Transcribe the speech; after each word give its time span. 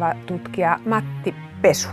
Johtava 0.00 0.26
tutkija 0.26 0.80
Matti 0.86 1.34
Pesu. 1.62 1.88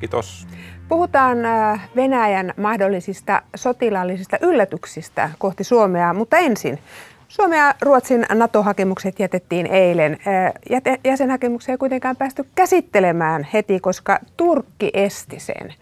Kiitos. 0.00 0.46
Puhutaan 0.88 1.44
äh, 1.44 1.88
Venäjän 1.96 2.52
mahdollisista 2.56 3.42
sotilaallisista 3.56 4.36
yllätyksistä 4.40 5.30
kohti 5.38 5.64
Suomea, 5.64 6.14
mutta 6.14 6.36
ensin. 6.36 6.78
Suomen 7.28 7.58
ja 7.58 7.74
Ruotsin 7.82 8.26
NATO-hakemukset 8.34 9.20
jätettiin 9.20 9.66
eilen. 9.66 10.12
Äh, 10.12 10.98
jäsenhakemuksia 11.04 11.72
ei 11.72 11.78
kuitenkaan 11.78 12.16
päästy 12.16 12.44
käsittelemään 12.54 13.46
heti, 13.52 13.80
koska 13.80 14.18
Turkki 14.36 14.90
esti 14.94 15.40
sen. 15.40 15.74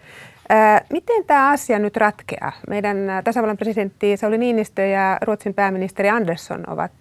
Äh, 0.51 0.81
miten 0.89 1.25
tämä 1.25 1.49
asia 1.49 1.79
nyt 1.79 1.97
ratkeaa? 1.97 2.51
Meidän 2.69 2.97
tasavallan 3.23 3.57
presidentti 3.57 4.17
Sauli 4.17 4.37
Niinistö 4.37 4.85
ja 4.85 5.17
Ruotsin 5.21 5.53
pääministeri 5.53 6.09
Andersson 6.09 6.69
ovat 6.69 6.91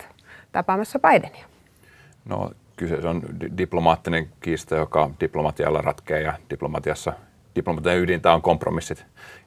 tapaamassa 0.52 0.98
Bidenia. 0.98 1.44
No 2.24 2.50
kyseessä 2.80 3.10
on 3.10 3.22
diplomaattinen 3.58 4.28
kiista, 4.40 4.76
joka 4.76 5.10
diplomatialla 5.20 5.80
ratkeaa 5.80 6.20
ja 6.20 6.32
diplomatiassa 6.50 7.12
diplomatian 7.56 7.98
ydintä 7.98 8.32
on 8.32 8.42
kompromissit. 8.42 8.98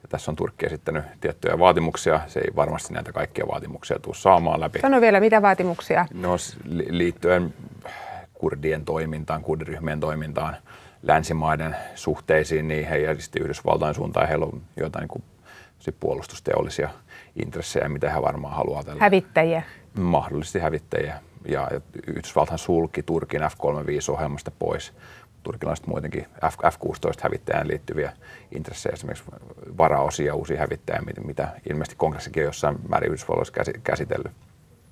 Ja 0.02 0.08
tässä 0.08 0.30
on 0.30 0.36
Turkki 0.36 0.66
esittänyt 0.66 1.04
tiettyjä 1.20 1.58
vaatimuksia. 1.58 2.20
Se 2.26 2.40
ei 2.40 2.56
varmasti 2.56 2.94
näitä 2.94 3.12
kaikkia 3.12 3.46
vaatimuksia 3.46 3.98
tule 3.98 4.14
saamaan 4.14 4.60
läpi. 4.60 4.78
Sano 4.78 5.00
vielä, 5.00 5.20
mitä 5.20 5.42
vaatimuksia? 5.42 6.06
No 6.14 6.36
liittyen 6.90 7.54
kurdien 8.34 8.84
toimintaan, 8.84 9.42
kurdiryhmien 9.42 10.00
toimintaan, 10.00 10.56
länsimaiden 11.02 11.76
suhteisiin 11.94 12.68
niihin 12.68 13.02
ja 13.02 13.20
sitten 13.20 13.42
Yhdysvaltain 13.42 13.94
suuntaan. 13.94 14.28
Heillä 14.28 14.46
on 14.46 14.62
jotain 14.76 15.08
niin 15.86 15.96
puolustusteollisia 16.00 16.90
intressejä, 17.42 17.88
mitä 17.88 18.10
he 18.10 18.22
varmaan 18.22 18.56
haluaa 18.56 18.84
tällä. 18.84 19.00
Hävittäjiä. 19.00 19.62
Mahdollisesti 19.98 20.58
hävittäjiä 20.58 21.20
ja, 21.44 21.70
Yhdysvalthan 22.06 22.58
sulki 22.58 23.02
Turkin 23.02 23.40
F-35-ohjelmasta 23.40 24.50
pois. 24.58 24.92
Turkilaiset 25.42 25.86
muutenkin 25.86 26.26
F- 26.44 26.72
F-16-hävittäjään 26.72 27.68
liittyviä 27.68 28.12
intressejä, 28.52 28.92
esimerkiksi 28.92 29.24
varaosia, 29.78 30.34
uusia 30.34 30.58
hävittäjiä, 30.58 31.02
mitä 31.24 31.48
ilmeisesti 31.70 31.96
kongressikin 31.96 32.42
on 32.42 32.46
jossain 32.46 32.76
määrin 32.88 33.08
Yhdysvalloissa 33.08 33.54
käsitellyt. 33.84 34.32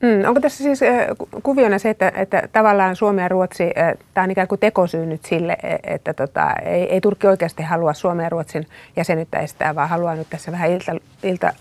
Mm, 0.02 0.28
onko 0.28 0.40
tässä 0.40 0.64
siis 0.64 0.82
äh, 0.82 1.06
kuviona 1.42 1.78
se, 1.78 1.90
että, 1.90 2.12
että 2.16 2.48
tavallaan 2.52 2.96
Suomi 2.96 3.22
ja 3.22 3.28
Ruotsi, 3.28 3.64
äh, 3.64 3.94
tämä 4.14 4.24
on 4.24 4.30
ikään 4.30 4.48
kuin 4.48 4.58
tekosyy 4.58 5.06
nyt 5.06 5.24
sille, 5.24 5.56
e, 5.62 5.76
että 5.82 6.14
tota, 6.14 6.52
ei, 6.64 6.82
ei 6.82 7.00
Turkki 7.00 7.26
oikeasti 7.26 7.62
halua 7.62 7.94
Suomen 7.94 8.24
ja 8.24 8.28
Ruotsin 8.28 8.66
jäsenyyttä 8.96 9.38
estää, 9.38 9.74
vaan 9.74 9.88
haluaa 9.88 10.14
nyt 10.14 10.26
tässä 10.30 10.52
vähän 10.52 10.70
ilta, 10.70 10.92
ilta 11.22 11.52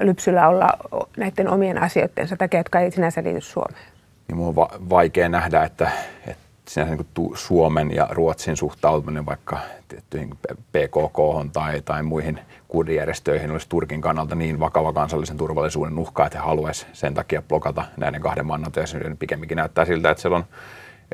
lypsyllä 0.00 0.48
olla 0.48 0.68
näiden 1.16 1.48
omien 1.48 1.78
asioittensa 1.78 2.36
takia, 2.36 2.60
jotka 2.60 2.80
ei 2.80 2.90
sinänsä 2.90 3.22
liity 3.22 3.40
Suomeen? 3.40 3.84
Niin 4.28 4.36
mun 4.36 4.48
on 4.48 4.56
va- 4.56 4.70
vaikea 4.90 5.28
nähdä, 5.28 5.64
että, 5.64 5.90
että 6.26 6.42
sinänsä 6.68 6.94
niin 6.94 7.30
Suomen 7.34 7.94
ja 7.94 8.08
Ruotsin 8.10 8.56
suhtautuminen 8.56 9.26
vaikka 9.26 9.58
tiettyihin 9.88 10.30
PKK 10.50 11.52
tai, 11.52 11.82
tai 11.84 12.02
muihin 12.02 12.40
kurdijärjestöihin 12.68 13.50
olisi 13.50 13.68
Turkin 13.68 14.00
kannalta 14.00 14.34
niin 14.34 14.60
vakava 14.60 14.92
kansallisen 14.92 15.36
turvallisuuden 15.36 15.98
uhka, 15.98 16.26
että 16.26 16.38
he 16.38 16.44
haluaisivat 16.44 16.94
sen 16.94 17.14
takia 17.14 17.42
blokata 17.42 17.84
näiden 17.96 18.20
kahden 18.20 18.46
maan 18.46 18.62
nato 18.62 18.80
Pikemminkin 19.18 19.56
näyttää 19.56 19.84
siltä, 19.84 20.10
että 20.10 20.20
siellä 20.20 20.36
on 20.36 20.44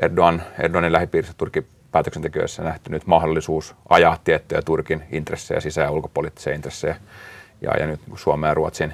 Erdogan, 0.01 0.43
Erdoganin 0.59 0.91
lähipiirissä 0.91 1.33
Turkin 1.37 1.67
päätöksentekijöissä 1.91 2.63
nähty 2.63 2.89
nyt 2.89 3.07
mahdollisuus 3.07 3.75
ajaa 3.89 4.17
tiettyjä 4.23 4.61
Turkin 4.61 5.03
intressejä, 5.11 5.59
sisä- 5.59 5.81
ja 5.81 5.91
ulkopoliittisia 5.91 6.53
intressejä 6.53 6.95
ja, 7.61 7.71
ja 7.79 7.87
nyt 7.87 7.99
Suomen 8.15 8.47
ja 8.47 8.53
Ruotsin 8.53 8.93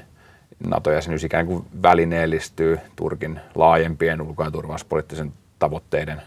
NATO-jäsenyys 0.67 1.23
ikään 1.23 1.45
kuin 1.45 1.65
välineellistyy 1.81 2.79
Turkin 2.95 3.39
laajempien 3.55 4.21
ulko- 4.21 4.43
ja 4.43 4.51
turvallisuuspoliittisen 4.51 5.33
tavoitteiden 5.59 6.21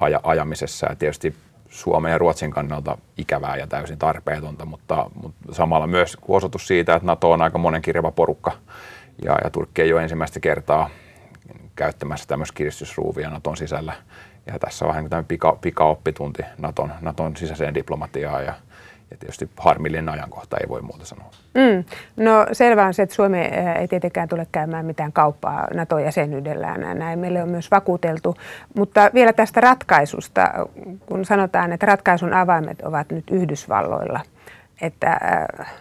aja, 0.00 0.20
ajamisessa. 0.22 0.86
Ja 0.90 0.96
tietysti 0.96 1.34
Suomen 1.68 2.12
ja 2.12 2.18
Ruotsin 2.18 2.50
kannalta 2.50 2.98
ikävää 3.18 3.56
ja 3.56 3.66
täysin 3.66 3.98
tarpeetonta, 3.98 4.64
mutta, 4.64 5.10
mutta 5.22 5.54
samalla 5.54 5.86
myös 5.86 6.16
osoitus 6.28 6.66
siitä, 6.66 6.94
että 6.94 7.06
NATO 7.06 7.30
on 7.30 7.42
aika 7.42 7.58
monenkirjava 7.58 8.10
porukka 8.10 8.52
ja, 9.24 9.38
ja 9.44 9.50
Turkki 9.50 9.82
ei 9.82 9.92
ole 9.92 10.02
ensimmäistä 10.02 10.40
kertaa 10.40 10.90
käyttämässä 11.76 12.28
tämmöistä 12.28 12.56
kiristysruuvia 12.56 13.30
Naton 13.30 13.56
sisällä. 13.56 13.92
Ja 14.46 14.58
tässä 14.58 14.84
on 14.84 14.88
vähän 14.88 15.04
niin 15.04 15.24
pika, 15.24 15.58
pikaoppitunti 15.60 16.42
Naton, 16.58 16.92
Naton 17.00 17.36
sisäiseen 17.36 17.74
diplomatiaan 17.74 18.44
ja, 18.44 18.54
ja 19.14 19.18
tietysti 19.18 19.50
harmillinen 19.56 20.08
ajankohta, 20.08 20.56
ei 20.56 20.68
voi 20.68 20.82
muuta 20.82 21.04
sanoa. 21.04 21.30
Mm. 21.54 21.84
No 22.16 22.46
selvä 22.52 22.86
on 22.86 22.94
se, 22.94 23.02
että 23.02 23.14
Suomi 23.14 23.38
eh, 23.40 23.76
ei 23.80 23.88
tietenkään 23.88 24.28
tule 24.28 24.46
käymään 24.52 24.86
mitään 24.86 25.12
kauppaa 25.12 25.68
NATO-jäsenyydellään. 25.74 26.98
Näin 26.98 27.18
meille 27.18 27.42
on 27.42 27.48
myös 27.48 27.70
vakuuteltu. 27.70 28.36
Mutta 28.76 29.10
vielä 29.14 29.32
tästä 29.32 29.60
ratkaisusta, 29.60 30.50
kun 31.06 31.24
sanotaan, 31.24 31.72
että 31.72 31.86
ratkaisun 31.86 32.32
avaimet 32.32 32.82
ovat 32.82 33.10
nyt 33.10 33.30
Yhdysvalloilla, 33.30 34.20
että 34.80 35.10
äh, 35.10 35.74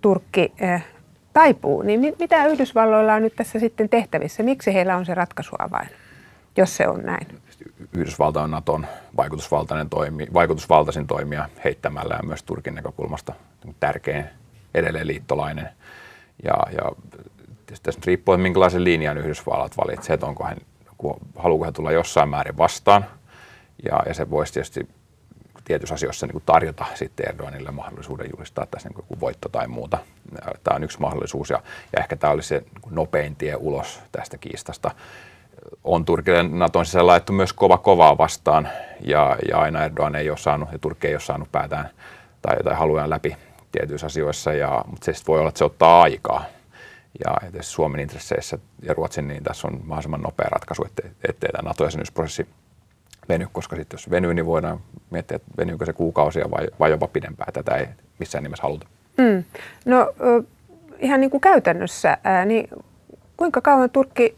Turkki 0.00 0.52
äh, 0.62 0.84
taipuu, 1.32 1.82
niin 1.82 2.14
mitä 2.18 2.46
Yhdysvalloilla 2.46 3.14
on 3.14 3.22
nyt 3.22 3.36
tässä 3.36 3.58
sitten 3.58 3.88
tehtävissä? 3.88 4.42
Miksi 4.42 4.74
heillä 4.74 4.96
on 4.96 5.06
se 5.06 5.14
ratkaisuavain, 5.14 5.88
jos 6.56 6.76
se 6.76 6.88
on 6.88 7.02
näin? 7.02 7.26
Yhdysvalta 7.96 8.42
on 8.42 8.50
Naton 8.50 8.86
vaikutusvaltainen 9.16 9.90
toimi, 9.90 10.26
vaikutusvaltaisin 10.34 11.06
toimija 11.06 11.48
heittämällä 11.64 12.14
ja 12.14 12.26
myös 12.26 12.42
Turkin 12.42 12.74
näkökulmasta 12.74 13.32
tärkein 13.80 14.24
edelleen 14.74 15.06
liittolainen. 15.06 15.68
Ja, 16.44 16.54
ja 16.72 16.92
tietysti 17.66 17.84
tässä 17.84 18.00
riippuu, 18.04 18.34
että 18.34 18.42
minkälaisen 18.42 18.84
linjan 18.84 19.18
Yhdysvallat 19.18 19.76
valitsee, 19.76 20.14
että 20.14 20.26
onko 20.26 20.46
he, 20.46 20.56
haluaako 21.36 21.64
he 21.64 21.72
tulla 21.72 21.92
jossain 21.92 22.28
määrin 22.28 22.58
vastaan. 22.58 23.04
Ja, 23.90 24.02
ja 24.06 24.14
se 24.14 24.30
voisi 24.30 24.52
tietysti 24.52 24.88
tietyissä 25.64 25.94
asioissa 25.94 26.26
niin 26.26 26.32
kuin 26.32 26.42
tarjota 26.46 26.84
sitten 26.94 27.28
Erdoganille 27.28 27.70
mahdollisuuden 27.70 28.30
julistaa 28.36 28.66
tässä 28.66 28.88
niin 28.88 29.04
kuin 29.08 29.20
voitto 29.20 29.48
tai 29.48 29.68
muuta. 29.68 29.98
Tämä 30.64 30.74
on 30.74 30.84
yksi 30.84 31.00
mahdollisuus 31.00 31.50
ja, 31.50 31.62
ja 31.92 32.00
ehkä 32.00 32.16
tämä 32.16 32.32
olisi 32.32 32.48
se 32.48 32.60
niin 32.60 32.94
nopein 32.94 33.36
tie 33.36 33.56
ulos 33.56 34.00
tästä 34.12 34.38
kiistasta 34.38 34.90
on 35.84 36.04
Turkille 36.04 36.42
Naton 36.42 36.86
sisällä 36.86 37.06
laittu 37.06 37.32
myös 37.32 37.52
kova 37.52 37.78
kovaa 37.78 38.18
vastaan 38.18 38.68
ja, 39.00 39.36
ja 39.48 39.58
aina 39.58 39.84
Erdogan 39.84 40.14
ei 40.14 40.30
ole 40.30 40.38
saanut 40.38 40.72
ja 40.72 40.78
Turkki 40.78 41.06
ei 41.06 41.14
ole 41.14 41.20
saanut 41.20 41.52
päätään 41.52 41.90
tai 42.42 42.56
jotain 42.56 42.76
haluja 42.76 43.10
läpi 43.10 43.36
tietyissä 43.72 44.06
asioissa, 44.06 44.52
ja, 44.52 44.84
mutta 44.86 45.12
se 45.12 45.24
voi 45.28 45.38
olla, 45.38 45.48
että 45.48 45.58
se 45.58 45.64
ottaa 45.64 46.02
aikaa. 46.02 46.44
Ja 47.24 47.34
tietysti 47.40 47.72
Suomen 47.72 48.00
intresseissä 48.00 48.58
ja 48.82 48.94
Ruotsin, 48.94 49.28
niin 49.28 49.42
tässä 49.42 49.68
on 49.68 49.80
mahdollisimman 49.84 50.20
nopea 50.20 50.48
ratkaisu, 50.50 50.84
ettei, 50.84 51.10
ettei 51.28 51.50
tämä 51.52 51.68
NATO-jäsenyysprosessi 51.68 52.46
veny, 53.28 53.46
koska 53.52 53.76
sitten 53.76 53.96
jos 53.96 54.10
venyy, 54.10 54.34
niin 54.34 54.46
voidaan 54.46 54.80
miettiä, 55.10 55.36
että 55.36 55.48
venyykö 55.58 55.86
se 55.86 55.92
kuukausia 55.92 56.50
vai, 56.50 56.68
vai 56.80 56.90
jopa 56.90 57.08
pidempään. 57.08 57.52
Tätä 57.52 57.74
ei 57.74 57.86
missään 58.18 58.44
nimessä 58.44 58.62
haluta. 58.62 58.86
Mm. 59.18 59.44
No 59.84 60.14
ihan 60.98 61.20
niin 61.20 61.30
kuin 61.30 61.40
käytännössä, 61.40 62.18
niin 62.46 62.68
kuinka 63.36 63.60
kauan 63.60 63.90
Turkki 63.90 64.36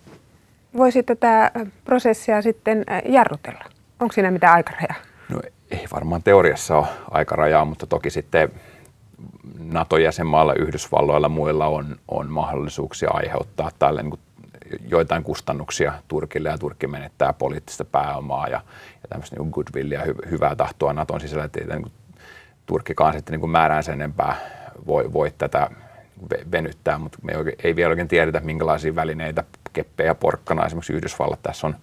voisi 0.77 1.03
tätä 1.03 1.51
prosessia 1.85 2.43
sitten 2.43 2.85
jarrutella? 3.05 3.65
Onko 4.01 4.13
siinä 4.13 4.31
mitään 4.31 4.55
aikarajaa? 4.55 4.95
No 5.29 5.41
ei 5.71 5.87
varmaan 5.93 6.23
teoriassa 6.23 6.77
ole 6.77 6.87
aikarajaa, 7.11 7.65
mutta 7.65 7.87
toki 7.87 8.11
sitten 8.11 8.49
NATO-jäsenmailla, 9.59 10.55
Yhdysvalloilla 10.55 11.29
muilla 11.29 11.67
on, 11.67 11.97
on 12.09 12.31
mahdollisuuksia 12.31 13.11
aiheuttaa 13.11 13.71
tälle 13.79 14.03
niin 14.03 14.19
joitain 14.89 15.23
kustannuksia 15.23 15.93
Turkille 16.09 16.49
ja 16.49 16.59
Turkki 16.59 16.87
menettää 16.87 17.33
poliittista 17.33 17.85
pääomaa 17.85 18.49
ja, 18.49 18.61
ja 19.03 19.09
tämmöistä 19.09 19.37
niin 19.37 19.51
goodwillia, 19.51 20.03
hy, 20.05 20.15
hyvää 20.31 20.57
tahtoa 20.57 20.93
Naton 20.93 21.21
sisällä, 21.21 21.45
että 21.45 21.61
niin 21.77 21.93
Turkkikaan 22.67 23.15
sitten 23.15 23.41
niin 23.41 23.51
määrään 23.51 23.83
sen 23.83 23.95
enempää 23.95 24.37
voi, 24.87 25.13
voi 25.13 25.33
tätä 25.39 25.71
venyttää, 26.53 26.99
mutta 26.99 27.19
me 27.23 27.33
ei, 27.33 27.57
ei 27.65 27.77
vielä 27.77 27.91
oikein 27.91 28.09
tiedetä, 28.09 28.41
minkälaisia 28.41 28.95
välineitä, 28.95 29.45
keppejä 29.75 30.11
ja 30.11 30.15
porkkana 30.15 30.67
esimerkiksi 30.67 30.93
Yhdysvallat 30.93 31.43
tässä 31.43 31.67
on, 31.67 31.77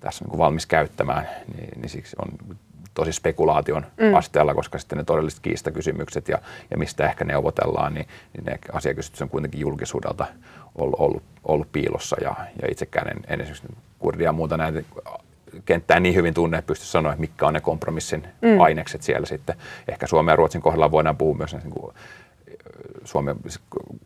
tässä 0.00 0.24
on 0.24 0.30
niin 0.30 0.38
valmis 0.38 0.66
käyttämään, 0.66 1.28
niin, 1.56 1.80
niin 1.80 1.88
siksi 1.88 2.16
on 2.18 2.56
tosi 2.94 3.12
spekulaation 3.12 3.86
mm. 4.00 4.14
asteella, 4.14 4.54
koska 4.54 4.78
sitten 4.78 4.98
ne 4.98 5.04
todelliset 5.04 5.40
kiistakysymykset 5.40 6.28
ja, 6.28 6.38
ja 6.70 6.78
mistä 6.78 7.04
ehkä 7.04 7.24
neuvotellaan, 7.24 7.94
niin, 7.94 8.06
niin 8.32 8.44
ne 8.44 8.58
asiakysymykset 8.72 9.22
on 9.22 9.30
kuitenkin 9.30 9.60
julkisuudelta 9.60 10.26
ollut, 10.74 11.00
ollut, 11.00 11.22
ollut 11.44 11.72
piilossa 11.72 12.16
ja, 12.20 12.34
ja 12.62 12.68
itsekään 12.70 13.08
en, 13.08 13.16
en 13.28 13.40
esimerkiksi 13.40 13.68
kurdia 13.98 14.28
ja 14.28 14.32
muuta 14.32 14.56
näitä 14.56 14.82
kenttää 15.64 16.00
niin 16.00 16.14
hyvin 16.14 16.34
tunne, 16.34 16.58
että 16.58 16.66
pysty 16.66 16.86
sanoa, 16.86 17.12
että 17.12 17.20
mitkä 17.20 17.46
on 17.46 17.54
ne 17.54 17.60
kompromissin 17.60 18.26
mm. 18.42 18.60
ainekset 18.60 19.02
siellä 19.02 19.26
sitten. 19.26 19.56
Ehkä 19.88 20.06
Suomen 20.06 20.32
ja 20.32 20.36
Ruotsin 20.36 20.60
kohdalla 20.60 20.90
voidaan 20.90 21.16
puhua 21.16 21.36
myös 21.36 21.54
niin 21.54 21.70
kuin 21.70 21.94
Suomi, 23.04 23.30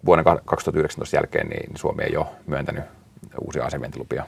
vuoden 0.06 0.24
2019 0.44 1.16
jälkeen 1.16 1.48
niin 1.48 1.76
Suomi 1.76 2.02
ei 2.02 2.16
ole 2.16 2.26
myöntänyt 2.46 2.84
uusia 3.40 3.64
asevientilupia 3.64 4.24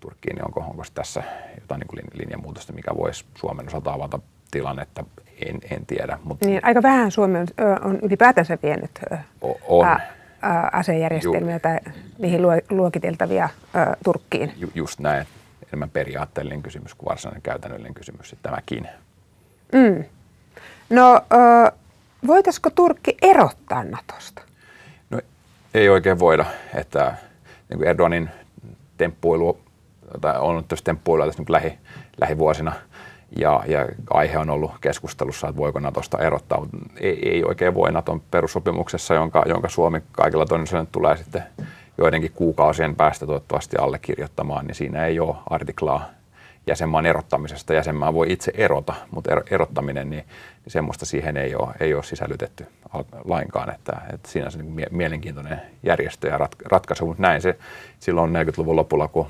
Turkkiin, 0.00 0.34
niin 0.34 0.44
onko, 0.44 0.60
onko 0.60 0.82
tässä 0.94 1.22
jotain 1.60 1.80
niin 1.80 2.10
linjanmuutosta, 2.12 2.72
mikä 2.72 2.90
voisi 2.96 3.24
Suomen 3.34 3.66
osalta 3.66 3.92
avata 3.92 4.18
tilannetta, 4.50 5.04
en, 5.46 5.58
en 5.70 5.86
tiedä. 5.86 6.18
Mutta 6.24 6.46
niin, 6.46 6.64
aika 6.64 6.82
vähän 6.82 7.10
Suomi 7.10 7.38
on, 7.38 7.46
on 7.84 7.98
ylipäätänsä 8.02 8.58
vienyt 8.62 8.90
on. 9.68 9.86
Ä, 9.86 9.92
ä, 9.92 10.00
asejärjestelmiä 10.72 11.54
Ju, 11.54 11.60
tai 11.60 11.78
niihin 12.18 12.42
luokiteltavia 12.70 13.44
ä, 13.44 13.96
Turkkiin. 14.04 14.52
Ju, 14.56 14.68
just 14.74 15.00
näin. 15.00 15.26
Enemmän 15.66 15.90
periaatteellinen 15.90 16.62
kysymys 16.62 16.94
kuin 16.94 17.08
varsinainen 17.08 17.42
käytännöllinen 17.42 17.94
kysymys, 17.94 18.36
tämäkin. 18.42 18.88
Mm. 19.72 20.04
No, 20.90 21.14
ö, 21.14 21.72
voitaisiko 22.26 22.70
Turkki 22.70 23.16
erottaa 23.22 23.84
Natosta? 23.84 24.42
No, 25.10 25.20
ei 25.74 25.88
oikein 25.88 26.18
voida. 26.18 26.44
Että, 26.74 27.14
niin 27.70 27.78
kuin 27.78 27.88
Erdoganin 27.88 28.30
temppuilu, 28.96 29.58
tai 30.20 30.38
on 30.38 30.64
tietysti 30.64 30.84
temppuilua 30.84 31.26
tässä 31.26 31.42
niin 31.42 31.52
lähi, 31.52 31.78
lähivuosina– 32.20 32.72
ja, 33.38 33.62
ja 33.66 33.88
aihe 34.10 34.38
on 34.38 34.50
ollut 34.50 34.72
keskustelussa, 34.80 35.48
että 35.48 35.60
voiko 35.60 35.80
Natosta 35.80 36.18
erottaa, 36.18 36.60
mutta 36.60 36.76
ei, 37.00 37.28
ei 37.28 37.44
oikein 37.44 37.74
voi 37.74 37.92
Naton 37.92 38.22
perussopimuksessa, 38.30 39.14
jonka, 39.14 39.42
jonka 39.46 39.68
Suomi 39.68 40.02
kaikilla 40.12 40.46
todennäköisesti 40.46 40.92
tulee 40.92 41.16
sitten 41.16 41.42
joidenkin 41.98 42.32
kuukausien 42.32 42.96
päästä 42.96 43.26
toivottavasti 43.26 43.76
allekirjoittamaan, 43.76 44.66
niin 44.66 44.74
siinä 44.74 45.06
ei 45.06 45.20
ole 45.20 45.36
artiklaa 45.50 46.04
jäsenmaan 46.70 47.06
erottamisesta. 47.06 47.74
Jäsenmaa 47.74 48.14
voi 48.14 48.32
itse 48.32 48.52
erota, 48.54 48.94
mutta 49.10 49.30
erottaminen, 49.50 50.10
niin, 50.10 50.24
niin 50.64 50.72
semmoista 50.72 51.06
siihen 51.06 51.36
ei 51.36 51.54
ole, 51.54 51.74
ei 51.80 51.94
ole 51.94 52.02
sisällytetty 52.02 52.66
lainkaan. 53.24 53.74
Että, 53.74 53.92
että 54.12 54.28
siinä 54.28 54.46
on 54.46 54.52
se 54.52 54.62
niin 54.62 54.86
mielenkiintoinen 54.90 55.62
järjestö 55.82 56.28
ja 56.28 56.38
ratkaisu, 56.64 57.06
mutta 57.06 57.22
näin 57.22 57.42
se 57.42 57.58
silloin 57.98 58.32
40-luvun 58.32 58.76
lopulla, 58.76 59.08
kun 59.08 59.26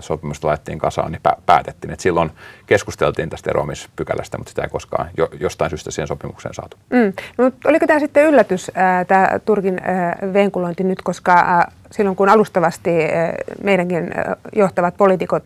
sopimusta 0.00 0.48
laitettiin 0.48 0.78
kasaan, 0.78 1.12
niin 1.12 1.22
päätettiin. 1.46 1.92
Et 1.92 2.00
silloin 2.00 2.30
keskusteltiin 2.66 3.30
tästä 3.30 3.50
eroamispykälästä, 3.50 4.38
mutta 4.38 4.50
sitä 4.50 4.62
ei 4.62 4.68
koskaan 4.68 5.10
jo, 5.16 5.28
jostain 5.40 5.70
syystä 5.70 5.90
siihen 5.90 6.08
sopimukseen 6.08 6.54
saatu. 6.54 6.76
Mm. 6.90 7.12
No, 7.38 7.50
oliko 7.64 7.86
tämä 7.86 8.00
sitten 8.00 8.24
yllätys, 8.24 8.70
tämä 9.08 9.30
Turkin 9.44 9.80
äh, 9.88 10.32
venkulointi 10.32 10.84
nyt, 10.84 11.02
koska 11.02 11.32
äh, 11.32 11.74
silloin 11.90 12.16
kun 12.16 12.28
alustavasti 12.28 12.90
äh, 13.04 13.32
meidänkin 13.62 14.10
johtavat 14.56 14.96
poliitikot 14.96 15.44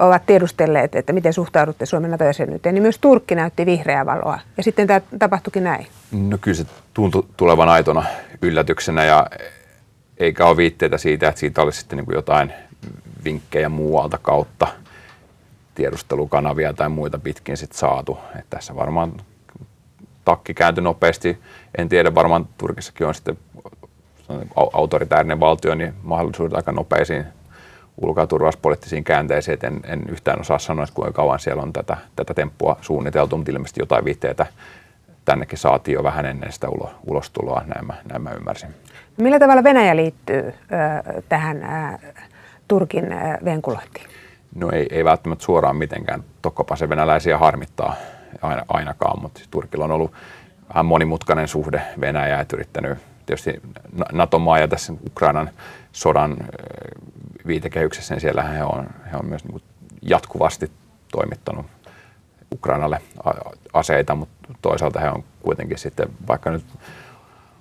ovat 0.00 0.26
tiedustelleet, 0.26 0.94
että 0.94 1.12
miten 1.12 1.32
suhtaudutte 1.32 1.86
Suomen 1.86 2.10
NATO-jäsenyyteen, 2.10 2.74
niin 2.74 2.82
myös 2.82 2.98
Turkki 2.98 3.34
näytti 3.34 3.66
vihreää 3.66 4.06
valoa. 4.06 4.38
Ja 4.56 4.62
sitten 4.62 4.86
tämä 4.86 5.00
tapahtuikin 5.18 5.64
näin. 5.64 5.86
No 6.12 6.38
kyllä 6.40 6.56
se 6.56 6.66
tuntui 6.94 7.26
tulevan 7.36 7.68
aitona 7.68 8.04
yllätyksenä 8.42 9.04
ja 9.04 9.26
eikä 10.18 10.46
ole 10.46 10.56
viitteitä 10.56 10.98
siitä, 10.98 11.28
että 11.28 11.40
siitä 11.40 11.62
olisi 11.62 11.80
sitten 11.80 11.98
niin 11.98 12.14
jotain 12.14 12.52
vinkkejä 13.24 13.68
muualta 13.68 14.18
kautta 14.22 14.66
tiedustelukanavia 15.74 16.72
tai 16.72 16.88
muita 16.88 17.18
pitkin 17.18 17.56
sit 17.56 17.72
saatu. 17.72 18.18
Et 18.38 18.46
tässä 18.50 18.76
varmaan 18.76 19.12
takki 20.24 20.54
kääntyi 20.54 20.84
nopeasti. 20.84 21.38
En 21.78 21.88
tiedä, 21.88 22.14
varmaan 22.14 22.48
Turkissakin 22.58 23.06
on 23.06 23.14
sitten 23.14 23.38
autoritäärinen 24.72 25.40
valtio, 25.40 25.74
niin 25.74 25.94
mahdollisuudet 26.02 26.56
aika 26.56 26.72
nopeisiin 26.72 27.24
ulko- 28.00 28.20
ja 28.20 28.26
turvallisuuspoliittisiin 28.26 29.04
käänteisiin. 29.04 29.58
En, 29.62 29.80
en 29.84 30.02
yhtään 30.08 30.40
osaa 30.40 30.58
sanoa, 30.58 30.84
että 30.84 30.94
kuinka 30.94 31.12
kauan 31.12 31.38
siellä 31.38 31.62
on 31.62 31.72
tätä, 31.72 31.96
tätä 32.16 32.34
temppua 32.34 32.76
suunniteltu, 32.80 33.36
mutta 33.36 33.52
ilmeisesti 33.52 33.82
jotain 33.82 34.04
viitteitä 34.04 34.46
tännekin 35.24 35.58
saatiin 35.58 35.94
jo 35.94 36.02
vähän 36.02 36.26
ennen 36.26 36.52
sitä 36.52 36.68
ulo, 36.68 36.90
ulostuloa, 37.06 37.62
näin 37.66 37.86
mä, 37.86 37.94
näin 38.08 38.22
mä 38.22 38.30
ymmärsin. 38.30 38.74
Millä 39.16 39.38
tavalla 39.38 39.64
Venäjä 39.64 39.96
liittyy 39.96 40.38
ö, 40.38 41.22
tähän 41.28 41.62
ö, 41.62 42.12
Turkin 42.68 43.06
venkulointiin? 43.44 44.06
No 44.54 44.70
ei, 44.72 44.86
ei 44.90 45.04
välttämättä 45.04 45.44
suoraan 45.44 45.76
mitenkään. 45.76 46.24
Tokkopa 46.42 46.76
se 46.76 46.88
venäläisiä 46.88 47.38
harmittaa 47.38 47.94
aina, 48.42 48.64
ainakaan, 48.68 49.22
mutta 49.22 49.38
siis 49.38 49.48
Turkilla 49.48 49.84
on 49.84 49.90
ollut 49.90 50.12
vähän 50.68 50.86
monimutkainen 50.86 51.48
suhde 51.48 51.82
Venäjää, 52.00 52.40
että 52.40 52.56
yrittänyt 52.56 52.98
tietysti 53.26 53.62
NATO-maa 54.12 54.58
ja 54.58 54.68
tässä 54.68 54.92
Ukrainan 55.06 55.50
sodan 55.92 56.36
viitekehyksessä, 57.46 58.14
niin 58.14 58.20
siellä 58.20 58.42
he 58.42 58.64
on, 58.64 58.86
he 59.12 59.16
on 59.16 59.26
myös 59.26 59.44
niin 59.44 59.62
jatkuvasti 60.02 60.70
toimittanut 61.12 61.66
Ukrainalle 62.52 63.00
aseita, 63.72 64.14
mutta 64.14 64.48
toisaalta 64.62 65.00
he 65.00 65.10
on 65.10 65.24
kuitenkin 65.42 65.78
sitten, 65.78 66.08
vaikka 66.28 66.50
nyt 66.50 66.64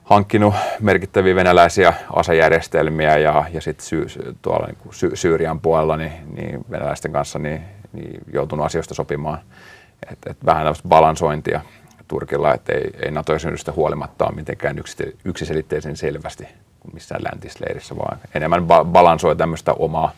hankkinut 0.03 0.55
merkittäviä 0.79 1.35
venäläisiä 1.35 1.93
asejärjestelmiä 2.13 3.17
ja, 3.17 3.45
ja 3.53 3.61
sitten 3.61 3.85
sy, 3.85 4.05
tuolla 4.41 4.65
niin 4.65 4.77
kuin 4.77 4.93
sy, 4.93 5.11
Syyrian 5.13 5.59
puolella 5.59 5.97
niin, 5.97 6.11
niin 6.35 6.65
venäläisten 6.71 7.11
kanssa 7.11 7.39
niin, 7.39 7.61
niin 7.93 8.21
joutunut 8.33 8.65
asioista 8.65 8.93
sopimaan. 8.93 9.39
Et, 10.11 10.19
et 10.25 10.37
vähän 10.45 10.63
tämmöistä 10.63 10.87
balansointia 10.87 11.61
Turkilla, 12.07 12.53
että 12.53 12.73
ei, 12.73 12.91
ei 13.03 13.11
NATO-jäsenyydestä 13.11 13.71
huolimatta 13.71 14.25
ole 14.25 14.35
mitenkään 14.35 14.75
yksiselitteisen 15.25 15.95
selvästi 15.95 16.47
kuin 16.79 16.93
missään 16.93 17.21
läntisleirissä, 17.23 17.97
vaan 17.97 18.17
enemmän 18.35 18.61
ba- 18.63 18.85
balansoi 18.85 19.35
tämmöistä 19.35 19.73
omaa 19.73 20.11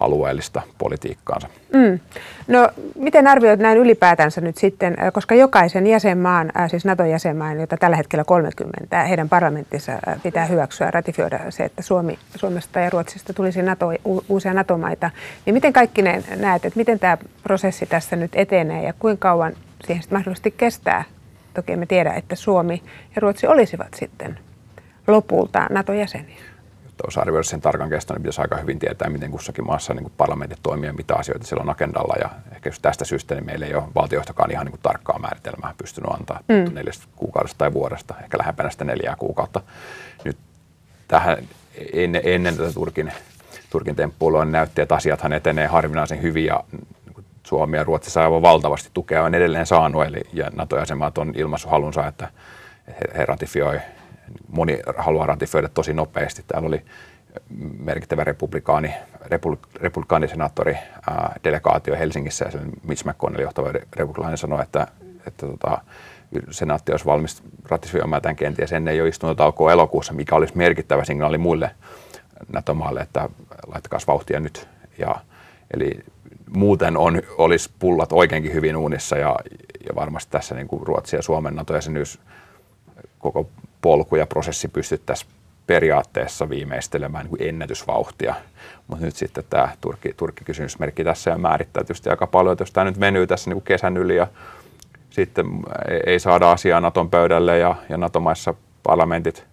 alueellista 0.00 0.62
politiikkaansa. 0.78 1.48
Mm. 1.72 2.00
No, 2.48 2.68
miten 2.98 3.26
arvioit 3.26 3.60
näin 3.60 3.78
ylipäätänsä 3.78 4.40
nyt 4.40 4.56
sitten, 4.56 4.96
äh, 5.02 5.12
koska 5.12 5.34
jokaisen 5.34 5.86
jäsenmaan, 5.86 6.52
äh, 6.56 6.70
siis 6.70 6.84
NATO-jäsenmaan, 6.84 7.60
jota 7.60 7.76
tällä 7.76 7.96
hetkellä 7.96 8.24
30, 8.24 9.02
heidän 9.02 9.28
parlamenttinsa 9.28 9.92
äh, 9.92 10.22
pitää 10.22 10.46
hyväksyä, 10.46 10.90
ratifioida 10.90 11.40
se, 11.48 11.64
että 11.64 11.82
Suomi, 11.82 12.18
Suomesta 12.36 12.80
ja 12.80 12.90
Ruotsista 12.90 13.32
tulisi 13.32 13.62
NATO, 13.62 13.86
uusia 14.28 14.54
NATO-maita, 14.54 15.10
niin 15.46 15.54
miten 15.54 15.72
kaikki 15.72 16.02
ne 16.02 16.24
näet, 16.36 16.64
että 16.64 16.78
miten 16.78 16.98
tämä 16.98 17.18
prosessi 17.42 17.86
tässä 17.86 18.16
nyt 18.16 18.30
etenee 18.34 18.82
ja 18.82 18.92
kuinka 18.98 19.28
kauan 19.28 19.52
siihen 19.86 20.04
mahdollisesti 20.10 20.50
kestää? 20.50 21.04
Toki 21.54 21.72
emme 21.72 21.86
tiedä, 21.86 22.12
että 22.12 22.36
Suomi 22.36 22.82
ja 23.16 23.20
Ruotsi 23.20 23.46
olisivat 23.46 23.94
sitten 23.94 24.38
lopulta 25.06 25.66
NATO-jäseniä 25.70 26.54
jotta 26.94 27.08
osaa 27.08 27.22
arvioida 27.22 27.42
sen 27.42 27.60
tarkan 27.60 27.90
keston, 27.90 28.14
niin 28.14 28.22
pitäisi 28.22 28.40
aika 28.40 28.56
hyvin 28.56 28.78
tietää, 28.78 29.08
miten 29.08 29.30
kussakin 29.30 29.66
maassa 29.66 29.94
niin 29.94 30.02
kuin 30.02 30.12
parlamentit 30.16 30.58
toimii 30.62 30.86
ja 30.86 30.92
mitä 30.92 31.14
asioita 31.14 31.46
siellä 31.46 31.62
on 31.62 31.70
agendalla. 31.70 32.14
Ja 32.20 32.30
ehkä 32.52 32.68
just 32.68 32.82
tästä 32.82 33.04
syystä 33.04 33.34
niin 33.34 33.46
meillä 33.46 33.66
ei 33.66 33.74
ole 33.74 33.84
valtiohtokaan 33.94 34.50
ihan 34.50 34.66
niin 34.66 34.72
kuin 34.72 34.82
tarkkaa 34.82 35.18
määritelmää 35.18 35.74
pystynyt 35.78 36.10
antaa 36.10 36.40
mm. 36.48 36.74
neljästä 36.74 37.04
kuukaudesta 37.16 37.58
tai 37.58 37.72
vuodesta, 37.72 38.14
ehkä 38.22 38.38
lähempänä 38.38 38.70
sitä 38.70 38.84
neljää 38.84 39.16
kuukautta. 39.18 39.60
Nyt 40.24 40.36
tähän 41.08 41.38
ennen, 41.92 42.22
ennen 42.24 42.56
tätä 42.56 42.72
Turkin, 42.72 43.12
Turkin 43.70 43.96
temppuilua 43.96 44.44
niin 44.44 44.52
näytti, 44.52 44.82
että 44.82 44.94
asiathan 44.94 45.32
etenee 45.32 45.66
harvinaisen 45.66 46.22
hyvin 46.22 46.44
ja 46.44 46.64
niin 46.72 46.86
Suomi 47.42 47.76
ja 47.76 47.84
Ruotsi 47.84 48.18
aivan 48.18 48.42
valtavasti 48.42 48.90
tukea 48.94 49.24
on 49.24 49.34
edelleen 49.34 49.66
saanut, 49.66 50.04
eli 50.04 50.20
ja 50.32 50.50
NATO-jäsenmaat 50.54 51.18
on 51.18 51.32
ilmaissut 51.36 51.70
halunsa, 51.70 52.06
että 52.06 52.28
he, 52.86 53.18
he 53.18 53.24
ratifioi 53.24 53.80
moni 54.48 54.78
haluaa 54.96 55.26
ratifioida 55.26 55.68
tosi 55.68 55.94
nopeasti. 55.94 56.44
Täällä 56.46 56.66
oli 56.66 56.82
merkittävä 57.78 58.24
republikaani, 58.24 58.94
republikaanisenaattori 59.74 60.74
ää, 61.10 61.36
delegaatio 61.44 61.96
Helsingissä 61.96 62.44
ja 62.44 62.50
sen 62.50 62.70
Mitch 62.82 63.06
McConnell 63.06 63.42
johtava 63.42 63.72
republikaani 63.96 64.36
sanoi, 64.36 64.62
että, 64.62 64.86
että 65.26 65.46
tota, 65.46 65.78
senaatti 66.50 66.92
olisi 66.92 67.04
valmis 67.04 67.42
ratifioimaan 67.68 68.22
tämän 68.22 68.36
kenties 68.36 68.72
ennen 68.72 68.96
jo 68.96 69.06
istuntotaukoa 69.06 69.72
elokuussa, 69.72 70.12
mikä 70.12 70.34
olisi 70.34 70.56
merkittävä 70.56 71.04
signaali 71.04 71.38
muille 71.38 71.70
NATO-maille, 72.52 73.00
että 73.00 73.28
laittakaa 73.66 74.00
vauhtia 74.06 74.40
nyt. 74.40 74.68
Ja, 74.98 75.14
eli 75.74 75.98
muuten 76.56 76.96
on, 76.96 77.22
olisi 77.38 77.70
pullat 77.78 78.12
oikeinkin 78.12 78.54
hyvin 78.54 78.76
uunissa 78.76 79.16
ja, 79.16 79.36
ja 79.88 79.94
varmasti 79.94 80.30
tässä 80.32 80.54
niin 80.54 80.68
kuin 80.68 80.86
Ruotsi 80.86 81.16
ja 81.16 81.22
Suomen 81.22 81.54
NATO-jäsenyys 81.56 82.20
koko 83.18 83.48
polku 83.84 84.16
ja 84.16 84.26
prosessi 84.26 84.68
pystyttäisiin 84.68 85.30
periaatteessa 85.66 86.48
viimeistelemään 86.48 87.26
niin 87.26 87.48
ennätysvauhtia. 87.48 88.34
Mutta 88.86 89.04
nyt 89.04 89.16
sitten 89.16 89.44
tämä 89.50 89.68
Turkki, 89.80 90.12
Turkki-kysymysmerkki 90.16 91.04
tässä 91.04 91.30
ja 91.30 91.38
määrittää 91.38 91.84
tietysti 91.84 92.10
aika 92.10 92.26
paljon, 92.26 92.52
että 92.52 92.62
jos 92.62 92.72
tämä 92.72 92.84
nyt 92.84 93.00
venyy 93.00 93.26
tässä 93.26 93.50
niin 93.50 93.62
kesän 93.62 93.96
yli 93.96 94.16
ja 94.16 94.26
sitten 95.10 95.46
ei 96.06 96.18
saada 96.18 96.50
asiaa 96.52 96.80
Naton 96.80 97.10
pöydälle 97.10 97.58
ja, 97.58 97.74
ja 97.88 97.96
NATO-maissa 97.96 98.54
parlamentit 98.82 99.46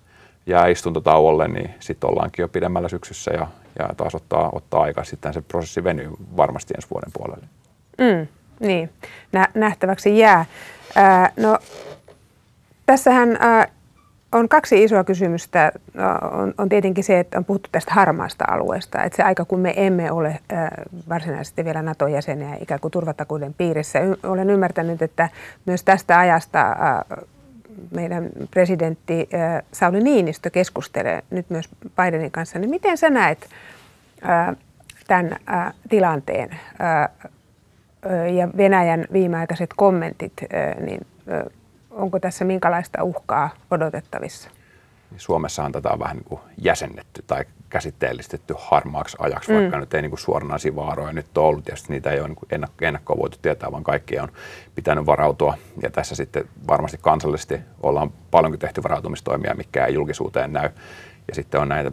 jää 0.46 0.68
istuntotauolle, 0.68 1.48
niin 1.48 1.74
sitten 1.80 2.10
ollaankin 2.10 2.44
jo 2.44 2.48
pidemmällä 2.48 2.90
syksyssä 2.90 3.32
ja, 3.32 3.48
ja 3.80 3.90
taas 3.98 4.16
ottaa, 4.16 4.50
ottaa 4.54 4.82
aikaa. 4.82 5.04
Sitten 5.04 5.34
se 5.34 5.42
prosessi 5.42 5.84
venyy 5.84 6.10
varmasti 6.38 6.74
ensi 6.78 6.88
vuoden 6.92 7.12
puolelle. 7.14 7.46
Mm, 7.98 8.28
niin, 8.68 8.90
Nä, 9.32 9.48
nähtäväksi 9.54 10.18
jää. 10.18 10.46
Ää, 10.96 11.32
no, 11.38 11.58
tässähän 12.86 13.38
ää, 13.40 13.68
on 14.32 14.50
kaksi 14.50 14.84
isoa 14.84 15.04
kysymystä. 15.04 15.72
On, 16.32 16.54
on 16.58 16.70
tietenkin 16.70 17.04
se, 17.04 17.20
että 17.20 17.38
on 17.38 17.46
puhuttu 17.46 17.70
tästä 17.72 17.94
harmaasta 17.94 18.46
alueesta. 18.48 19.04
Että 19.04 19.18
se 19.18 19.24
aika, 19.24 19.46
kun 19.46 19.60
me 19.60 19.74
emme 19.76 20.12
ole 20.12 20.40
varsinaisesti 21.10 21.66
vielä 21.66 21.82
NATO-jäseniä 21.82 22.58
ikään 22.60 22.80
kuin 22.80 22.92
turvatakuuden 22.92 23.54
piirissä. 23.54 24.00
Olen 24.24 24.50
ymmärtänyt, 24.50 25.02
että 25.02 25.30
myös 25.66 25.84
tästä 25.84 26.20
ajasta 26.20 26.76
meidän 27.96 28.30
presidentti 28.52 29.30
Sauli 29.72 30.04
Niinistö 30.04 30.50
keskustelee 30.50 31.24
nyt 31.30 31.50
myös 31.50 31.70
Bidenin 31.96 32.32
kanssa. 32.32 32.60
Niin 32.60 32.70
miten 32.70 32.98
sä 32.98 33.10
näet 33.10 33.50
tämän 35.08 35.36
tilanteen 35.90 36.50
ja 38.36 38.50
Venäjän 38.58 39.06
viimeaikaiset 39.14 39.70
kommentit, 39.76 40.34
niin 40.86 41.08
onko 41.92 42.20
tässä 42.20 42.46
minkälaista 42.46 43.04
uhkaa 43.04 43.50
odotettavissa? 43.72 44.50
Suomessahan 45.18 45.72
tätä 45.72 45.90
on 45.90 46.00
vähän 46.00 46.18
niin 46.18 46.26
kuin 46.26 46.42
jäsennetty 46.58 47.24
tai 47.28 47.46
käsitteellistetty 47.70 48.56
harmaaksi 48.58 49.18
ajaksi, 49.20 49.52
mm. 49.52 49.58
vaikka 49.58 49.80
nyt 49.80 49.94
ei 49.94 50.02
niin 50.02 50.12
kuin 50.12 50.20
suoranaisia 50.20 50.76
vaaroja 50.76 51.14
nyt 51.14 51.38
ole 51.38 51.48
ollut. 51.48 51.64
Tietysti 51.64 51.94
niitä 51.94 52.12
ei 52.12 52.20
ole 52.20 52.28
niin 52.28 52.68
ennakkoon 52.82 53.20
voitu 53.20 53.38
tietää, 53.42 53.72
vaan 53.72 53.84
kaikki 53.84 54.20
on 54.20 54.32
pitänyt 54.76 55.06
varautua. 55.06 55.58
Ja 55.82 55.90
tässä 55.90 56.16
sitten 56.16 56.46
varmasti 56.68 56.98
kansallisesti 57.02 57.60
ollaan 57.84 58.12
paljonkin 58.32 58.60
tehty 58.60 58.84
varautumistoimia, 58.84 59.56
mikä 59.56 59.86
ei 59.86 59.94
julkisuuteen 59.94 60.54
näy. 60.54 60.70
Ja 61.28 61.36
sitten 61.36 61.62
on 61.62 61.70
näitä 61.70 61.92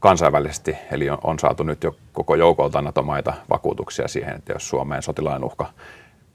kansainvälisesti, 0.00 0.76
eli 0.92 1.10
on, 1.10 1.18
on 1.24 1.38
saatu 1.38 1.62
nyt 1.62 1.84
jo 1.84 1.96
koko 2.12 2.34
joukolta 2.34 2.82
NATO-maita 2.82 3.34
vakuutuksia 3.50 4.08
siihen, 4.08 4.36
että 4.36 4.52
jos 4.52 4.68
Suomeen 4.68 5.02
sotilainen 5.02 5.44
uhka 5.44 5.66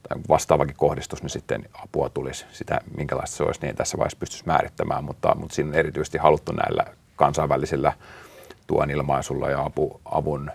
tai 0.09 0.17
vastaavakin 0.29 0.75
kohdistus, 0.75 1.21
niin 1.21 1.29
sitten 1.29 1.65
apua 1.83 2.09
tulisi. 2.09 2.45
Sitä, 2.51 2.81
minkälaista 2.97 3.37
se 3.37 3.43
olisi, 3.43 3.61
niin 3.61 3.75
tässä 3.75 3.97
vaiheessa 3.97 4.19
pystyisi 4.19 4.45
määrittämään, 4.45 5.03
mutta, 5.03 5.35
mutta 5.35 5.55
siinä 5.55 5.69
on 5.69 5.75
erityisesti 5.75 6.17
haluttu 6.17 6.51
näillä 6.51 6.85
kansainvälisillä 7.15 7.93
tuen 8.67 8.89
ilmaisulla 8.89 9.49
ja 9.49 9.65
apu, 9.65 10.01
avun 10.05 10.51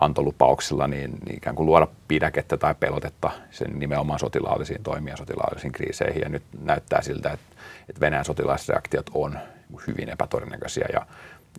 antolupauksilla 0.00 0.86
niin, 0.86 1.10
niin 1.26 1.36
ikään 1.36 1.56
kuin 1.56 1.66
luoda 1.66 1.88
pidäkettä 2.08 2.56
tai 2.56 2.74
pelotetta 2.74 3.30
sen 3.50 3.78
nimenomaan 3.78 4.18
sotilaallisiin 4.18 4.82
toimiin 4.82 5.16
sotilaallisiin 5.16 5.72
kriiseihin. 5.72 6.22
Ja 6.22 6.28
nyt 6.28 6.42
näyttää 6.62 7.02
siltä, 7.02 7.30
että, 7.30 7.56
että 7.88 8.00
Venäjän 8.00 8.24
sotilaisreaktiot 8.24 9.10
on 9.14 9.38
hyvin 9.86 10.08
epätodennäköisiä 10.08 10.86
ja, 10.92 11.06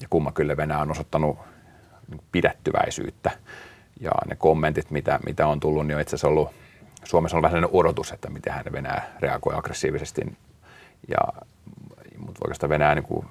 ja 0.01 0.07
kumma 0.09 0.31
kyllä 0.31 0.57
Venäjä 0.57 0.79
on 0.79 0.91
osoittanut 0.91 1.37
pidättyväisyyttä. 2.31 3.31
Ja 3.99 4.11
ne 4.27 4.35
kommentit, 4.35 4.91
mitä, 4.91 5.19
mitä 5.25 5.47
on 5.47 5.59
tullut, 5.59 5.87
niin 5.87 5.95
on 5.95 6.01
itse 6.01 6.15
asiassa 6.15 6.27
ollut 6.27 6.49
Suomessa 7.03 7.37
on 7.37 7.43
vähän 7.43 7.51
sellainen 7.51 7.79
odotus, 7.79 8.11
että 8.11 8.29
miten 8.29 8.53
hän 8.53 8.65
Venäjä 8.71 9.01
reagoi 9.19 9.55
aggressiivisesti. 9.55 10.21
Ja, 11.07 11.17
mutta 12.17 12.39
oikeastaan 12.43 12.69
Venäjä 12.69 12.95
niin 12.95 13.03
kuin 13.03 13.25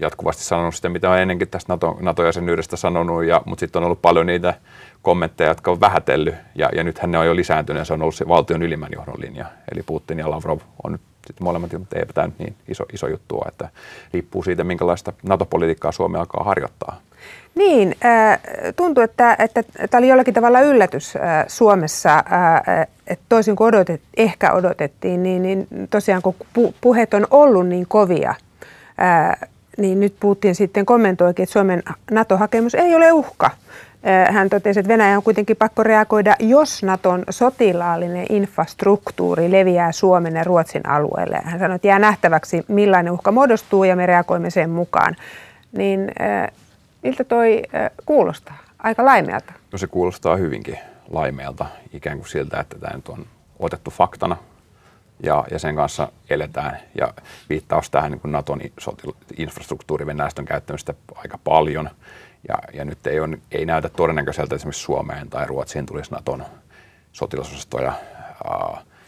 jatkuvasti 0.00 0.44
sanonut 0.44 0.74
sitä, 0.74 0.88
mitä 0.88 1.10
on 1.10 1.18
ennenkin 1.18 1.48
tästä 1.48 1.72
NATO, 1.72 1.96
NATO-jäsenyydestä 2.00 2.76
sanonut, 2.76 3.24
ja, 3.24 3.42
mutta 3.44 3.60
sitten 3.60 3.80
on 3.80 3.84
ollut 3.84 4.02
paljon 4.02 4.26
niitä 4.26 4.54
kommentteja, 5.02 5.50
jotka 5.50 5.70
on 5.70 5.80
vähätellyt, 5.80 6.34
ja, 6.54 6.68
ja 6.74 6.84
nythän 6.84 7.10
ne 7.10 7.18
on 7.18 7.26
jo 7.26 7.36
lisääntynyt, 7.36 7.80
ja 7.80 7.84
se 7.84 7.92
on 7.92 8.02
ollut 8.02 8.14
se 8.14 8.28
valtion 8.28 8.62
ylimmän 8.62 8.92
johdon 8.94 9.14
linja. 9.18 9.46
Eli 9.72 9.82
Putin 9.82 10.18
ja 10.18 10.30
Lavrov 10.30 10.58
on 10.84 10.92
nyt 10.92 11.00
sitten 11.26 11.44
molemmat, 11.44 11.72
mutta 11.72 11.98
eipä 11.98 12.12
tämä 12.12 12.26
nyt 12.26 12.38
niin 12.38 12.56
iso, 12.68 12.84
iso 12.92 13.08
juttu 13.08 13.36
ole, 13.36 13.48
että 13.48 13.68
riippuu 14.12 14.42
siitä, 14.42 14.64
minkälaista 14.64 15.12
NATO-politiikkaa 15.22 15.92
Suomi 15.92 16.18
alkaa 16.18 16.44
harjoittaa. 16.44 17.00
Niin, 17.54 17.96
tuntuu, 18.76 19.04
että, 19.04 19.36
että 19.38 19.62
tämä 19.90 19.98
oli 19.98 20.08
jollakin 20.08 20.34
tavalla 20.34 20.60
yllätys 20.60 21.14
Suomessa, 21.46 22.24
että 23.06 23.24
toisin 23.28 23.56
kuin 23.56 23.68
odotet, 23.68 24.02
ehkä 24.16 24.52
odotettiin, 24.52 25.22
niin, 25.22 25.42
niin 25.42 25.66
tosiaan 25.90 26.22
kun 26.22 26.34
puheet 26.80 27.14
on 27.14 27.26
ollut 27.30 27.68
niin 27.68 27.86
kovia, 27.88 28.34
niin 29.78 30.00
nyt 30.00 30.14
Putin 30.20 30.54
sitten 30.54 30.86
kommentoikin, 30.86 31.42
että 31.42 31.52
Suomen 31.52 31.82
NATO-hakemus 32.10 32.74
ei 32.74 32.94
ole 32.94 33.12
uhka. 33.12 33.50
Hän 34.30 34.50
totesi, 34.50 34.80
että 34.80 34.92
Venäjä 34.92 35.16
on 35.16 35.22
kuitenkin 35.22 35.56
pakko 35.56 35.82
reagoida, 35.82 36.36
jos 36.38 36.82
Naton 36.82 37.24
sotilaallinen 37.30 38.26
infrastruktuuri 38.28 39.52
leviää 39.52 39.92
Suomen 39.92 40.34
ja 40.34 40.44
Ruotsin 40.44 40.88
alueelle. 40.88 41.40
Hän 41.44 41.58
sanoi, 41.58 41.74
että 41.74 41.88
jää 41.88 41.98
nähtäväksi, 41.98 42.64
millainen 42.68 43.12
uhka 43.12 43.32
muodostuu 43.32 43.84
ja 43.84 43.96
me 43.96 44.06
reagoimme 44.06 44.50
sen 44.50 44.70
mukaan. 44.70 45.16
Niin 45.76 46.12
miltä 47.02 47.24
toi 47.24 47.62
kuulostaa? 48.06 48.58
Aika 48.78 49.04
laimealta. 49.04 49.52
No 49.72 49.78
se 49.78 49.86
kuulostaa 49.86 50.36
hyvinkin 50.36 50.78
laimealta, 51.10 51.66
ikään 51.92 52.18
kuin 52.18 52.28
siltä, 52.28 52.60
että 52.60 52.78
tämä 52.78 52.96
nyt 52.96 53.08
on 53.08 53.26
otettu 53.58 53.90
faktana 53.90 54.36
ja, 55.22 55.44
ja 55.50 55.58
sen 55.58 55.76
kanssa 55.76 56.12
eletään. 56.30 56.78
Ja 56.98 57.14
viittaus 57.48 57.90
tähän 57.90 58.12
niin 58.12 58.32
Naton 58.32 58.60
infrastruktuuri 59.36 60.06
Venäjästä 60.06 60.42
on 60.42 60.46
käyttänyt 60.46 60.96
aika 61.14 61.38
paljon. 61.44 61.90
Ja, 62.48 62.54
ja 62.72 62.84
nyt 62.84 63.06
ei, 63.06 63.20
on, 63.20 63.38
ei 63.52 63.66
näytä 63.66 63.88
todennäköiseltä 63.88 64.54
esimerkiksi 64.54 64.82
Suomeen 64.82 65.30
tai 65.30 65.46
Ruotsiin 65.46 65.86
tulisi 65.86 66.10
Naton 66.10 66.44
sotilasosastoja. 67.12 67.92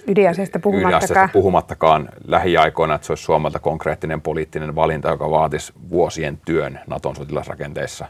Ydinaseista 0.07 0.59
puhumattakaan. 0.59 1.31
puhumattakaan 1.31 2.09
lähiaikoina, 2.27 2.95
että 2.95 3.07
se 3.07 3.13
olisi 3.13 3.25
Suomelta 3.25 3.59
konkreettinen 3.59 4.21
poliittinen 4.21 4.75
valinta, 4.75 5.09
joka 5.09 5.31
vaatisi 5.31 5.73
vuosien 5.91 6.39
työn 6.45 6.81
Naton 6.87 7.17
sotilasrakenteissa 7.17 8.07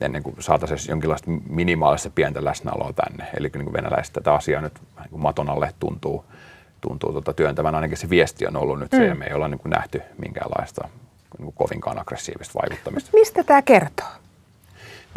ennen 0.00 0.22
kuin 0.22 0.36
saataisiin 0.38 0.90
jonkinlaista 0.90 1.30
minimaalista 1.48 2.10
pientä 2.10 2.44
läsnäoloa 2.44 2.92
tänne. 2.92 3.26
Eli 3.38 3.50
niin 3.54 3.64
kuin 3.64 3.72
venäläiset 3.72 4.12
tätä 4.12 4.34
asiaa 4.34 4.62
nyt 4.62 4.80
niin 5.00 5.10
kuin 5.10 5.22
maton 5.22 5.50
alle 5.50 5.74
tuntuu, 5.78 6.24
tuntuu 6.80 7.12
tuota 7.12 7.32
työntävän. 7.32 7.74
Ainakin 7.74 7.96
se 7.96 8.10
viesti 8.10 8.46
on 8.46 8.56
ollut 8.56 8.78
nyt 8.78 8.92
mm. 8.92 8.98
se, 8.98 9.06
ja 9.06 9.14
me 9.14 9.26
ei 9.26 9.34
olla 9.34 9.48
niin 9.48 9.58
kuin 9.58 9.70
nähty 9.70 10.02
minkäänlaista 10.18 10.88
niin 11.38 11.44
kuin 11.44 11.54
kovinkaan 11.54 11.98
aggressiivista 11.98 12.58
vaikuttamista. 12.62 13.10
Mistä 13.14 13.44
tämä 13.44 13.62
kertoo? 13.62 14.06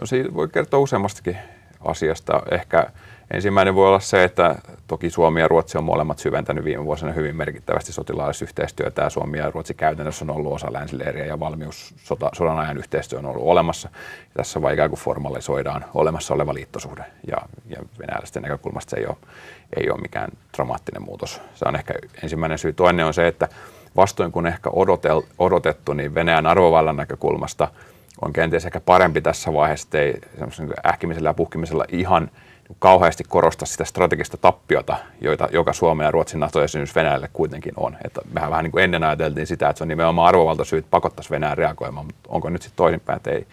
No 0.01 0.07
se 0.07 0.25
voi 0.33 0.47
kertoa 0.47 0.79
useammastakin 0.79 1.37
asiasta. 1.85 2.41
Ehkä 2.51 2.87
ensimmäinen 3.33 3.75
voi 3.75 3.87
olla 3.87 3.99
se, 3.99 4.23
että 4.23 4.55
toki 4.87 5.09
Suomi 5.09 5.41
ja 5.41 5.47
Ruotsi 5.47 5.77
on 5.77 5.83
molemmat 5.83 6.19
syventänyt 6.19 6.65
viime 6.65 6.85
vuosina 6.85 7.11
hyvin 7.11 7.35
merkittävästi 7.35 7.93
sotilaallisyhteistyötä. 7.93 9.09
Suomi 9.09 9.37
ja 9.37 9.51
Ruotsi 9.51 9.73
käytännössä 9.73 10.25
on 10.25 10.29
ollut 10.29 10.53
osa 10.53 10.73
länsileiriä 10.73 11.25
ja 11.25 11.39
valmius 11.39 11.93
sota, 11.97 12.29
sodan 12.33 12.59
ajan 12.59 12.77
yhteistyö 12.77 13.19
on 13.19 13.25
ollut 13.25 13.47
olemassa. 13.47 13.89
Ja 13.93 14.33
tässä 14.37 14.61
vaan 14.61 14.73
ikään 14.73 14.89
kuin 14.89 14.99
formalisoidaan 14.99 15.85
olemassa 15.93 16.33
oleva 16.33 16.53
liittosuhde. 16.53 17.03
Ja, 17.27 17.37
ja 17.69 17.77
venäläisten 17.99 18.43
näkökulmasta 18.43 18.89
se 18.89 18.97
ei 18.97 19.05
ole, 19.05 19.17
ei 19.77 19.89
ole 19.89 20.01
mikään 20.01 20.29
dramaattinen 20.57 21.01
muutos. 21.01 21.41
Se 21.55 21.65
on 21.67 21.75
ehkä 21.75 21.93
ensimmäinen 22.23 22.57
syy. 22.57 22.73
Toinen 22.73 23.05
on 23.05 23.13
se, 23.13 23.27
että 23.27 23.47
vastoin 23.95 24.31
kuin 24.31 24.45
ehkä 24.45 24.69
odotel, 24.73 25.21
odotettu, 25.39 25.93
niin 25.93 26.15
Venäjän 26.15 26.47
arvovallan 26.47 26.97
näkökulmasta– 26.97 27.67
on 28.21 28.33
kenties 28.33 28.65
ehkä 28.65 28.79
parempi 28.79 29.21
tässä 29.21 29.53
vaiheessa, 29.53 29.87
että 29.87 29.99
ei 29.99 30.21
ähkimisellä 30.85 31.29
ja 31.29 31.33
puhkimisella 31.33 31.85
ihan 31.91 32.31
kauheasti 32.79 33.23
korosta 33.27 33.65
sitä 33.65 33.85
strategista 33.85 34.37
tappiota, 34.37 34.97
joita, 35.21 35.47
joka 35.51 35.73
Suomen 35.73 36.05
ja 36.05 36.11
Ruotsin 36.11 36.39
NATO-jäsenyys 36.39 36.95
Venäjälle 36.95 37.29
kuitenkin 37.33 37.73
on. 37.77 37.97
Että 38.05 38.21
mehän 38.33 38.51
vähän 38.51 38.63
niin 38.63 38.71
kuin 38.71 38.83
ennen 38.83 39.03
ajateltiin 39.03 39.47
sitä, 39.47 39.69
että 39.69 39.77
se 39.77 39.83
on 39.83 39.87
nimenomaan 39.87 40.27
arvovaltasyyt 40.27 40.85
pakottaisi 40.89 41.29
Venäjän 41.29 41.57
reagoimaan, 41.57 42.05
mutta 42.05 42.29
onko 42.29 42.49
nyt 42.49 42.61
sitten 42.61 42.77
toisinpäin, 42.77 43.17
että 43.17 43.31
ei, 43.31 43.47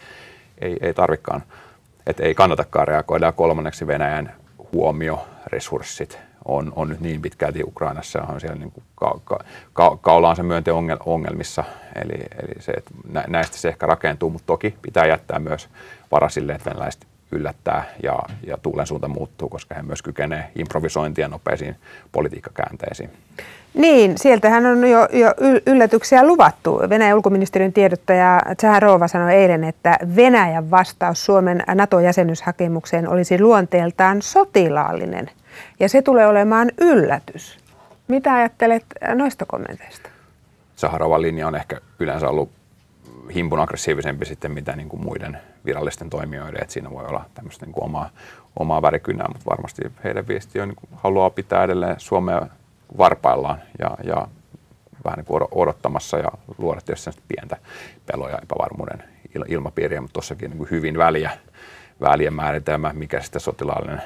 ei, 0.60 0.76
ei 0.80 0.94
tarvikaan, 0.94 1.42
että 2.06 2.22
ei 2.22 2.34
kannatakaan 2.34 2.88
reagoida. 2.88 3.26
Ja 3.26 3.32
kolmanneksi 3.32 3.86
Venäjän 3.86 4.32
huomio, 4.72 5.26
resurssit, 5.46 6.18
on, 6.44 6.72
on 6.76 6.88
nyt 6.88 7.00
niin 7.00 7.22
pitkälti 7.22 7.64
Ukrainassa, 7.64 8.22
on 8.22 8.40
siellä 8.40 8.56
niin 8.56 8.72
kuin 8.72 8.84
ka, 8.94 9.20
ka, 9.24 9.38
ka, 9.72 9.98
kaulaansa 10.00 10.42
myönteen 10.42 10.76
ongelmissa. 11.06 11.64
Eli, 11.94 12.14
eli 12.14 12.62
se, 12.62 12.72
että 12.72 12.90
näistä 13.28 13.56
se 13.56 13.68
ehkä 13.68 13.86
rakentuu, 13.86 14.30
mutta 14.30 14.46
toki 14.46 14.74
pitää 14.82 15.06
jättää 15.06 15.38
myös 15.38 15.68
vara 16.10 16.28
sille, 16.28 16.52
että 16.52 16.70
venäläiset 16.70 17.06
yllättää 17.32 17.84
ja, 18.02 18.18
ja 18.46 18.58
tuulen 18.62 18.86
suunta 18.86 19.08
muuttuu, 19.08 19.48
koska 19.48 19.74
he 19.74 19.82
myös 19.82 20.02
kykenevät 20.02 20.46
improvisointiin 20.54 21.22
ja 21.22 21.28
nopeisiin 21.28 21.76
politiikkakäänteisiin. 22.12 23.10
Niin, 23.74 24.18
sieltähän 24.18 24.66
on 24.66 24.90
jo, 24.90 25.08
jo 25.12 25.34
yllätyksiä 25.66 26.26
luvattu. 26.26 26.80
Venäjän 26.88 27.16
ulkoministeriön 27.16 27.72
tiedottaja 27.72 28.42
Zaharova 28.60 29.08
sanoi 29.08 29.34
eilen, 29.34 29.64
että 29.64 29.98
Venäjän 30.16 30.70
vastaus 30.70 31.24
Suomen 31.24 31.62
NATO-jäsenyyshakemukseen 31.74 33.08
olisi 33.08 33.40
luonteeltaan 33.40 34.22
sotilaallinen. 34.22 35.30
Ja 35.80 35.88
se 35.88 36.02
tulee 36.02 36.26
olemaan 36.26 36.70
yllätys. 36.80 37.58
Mitä 38.08 38.34
ajattelet 38.34 38.84
noista 39.14 39.46
kommenteista? 39.46 40.10
Saharovan 40.76 41.22
linja 41.22 41.46
on 41.46 41.54
ehkä 41.54 41.80
yleensä 42.00 42.28
ollut 42.28 42.50
himpun 43.34 43.60
aggressiivisempi 43.60 44.26
sitten 44.26 44.52
mitä 44.52 44.76
niin 44.76 44.88
kuin 44.88 45.02
muiden 45.02 45.38
virallisten 45.64 46.10
toimijoiden, 46.10 46.62
että 46.62 46.72
siinä 46.72 46.90
voi 46.90 47.04
olla 47.04 47.24
tämmöistä 47.34 47.66
niin 47.66 47.74
kuin 47.74 47.84
omaa, 47.84 48.10
omaa 48.56 48.82
värikynää, 48.82 49.28
mutta 49.28 49.50
varmasti 49.50 49.82
heidän 50.04 50.28
viesti 50.28 50.60
on, 50.60 50.68
niin 50.68 50.76
kuin 50.76 50.90
haluaa 50.92 51.30
pitää 51.30 51.64
edelleen 51.64 52.00
Suomea 52.00 52.46
varpaillaan 52.98 53.58
ja, 53.78 53.90
ja 54.04 54.28
vähän 55.04 55.16
niin 55.16 55.26
kuin 55.26 55.42
odottamassa 55.50 56.18
ja 56.18 56.30
luoda 56.58 56.80
tietysti 56.80 57.22
pientä 57.28 57.56
peloja 58.06 58.34
ja 58.34 58.40
epävarmuuden 58.42 59.04
ilmapiiriä, 59.48 60.00
mutta 60.00 60.12
tuossakin 60.12 60.50
niin 60.50 60.70
hyvin 60.70 60.98
väliä, 60.98 61.30
välien 62.00 62.34
määritelmä, 62.34 62.92
mikä 62.92 63.20
sitten 63.20 63.40
sotilaallinen 63.40 64.02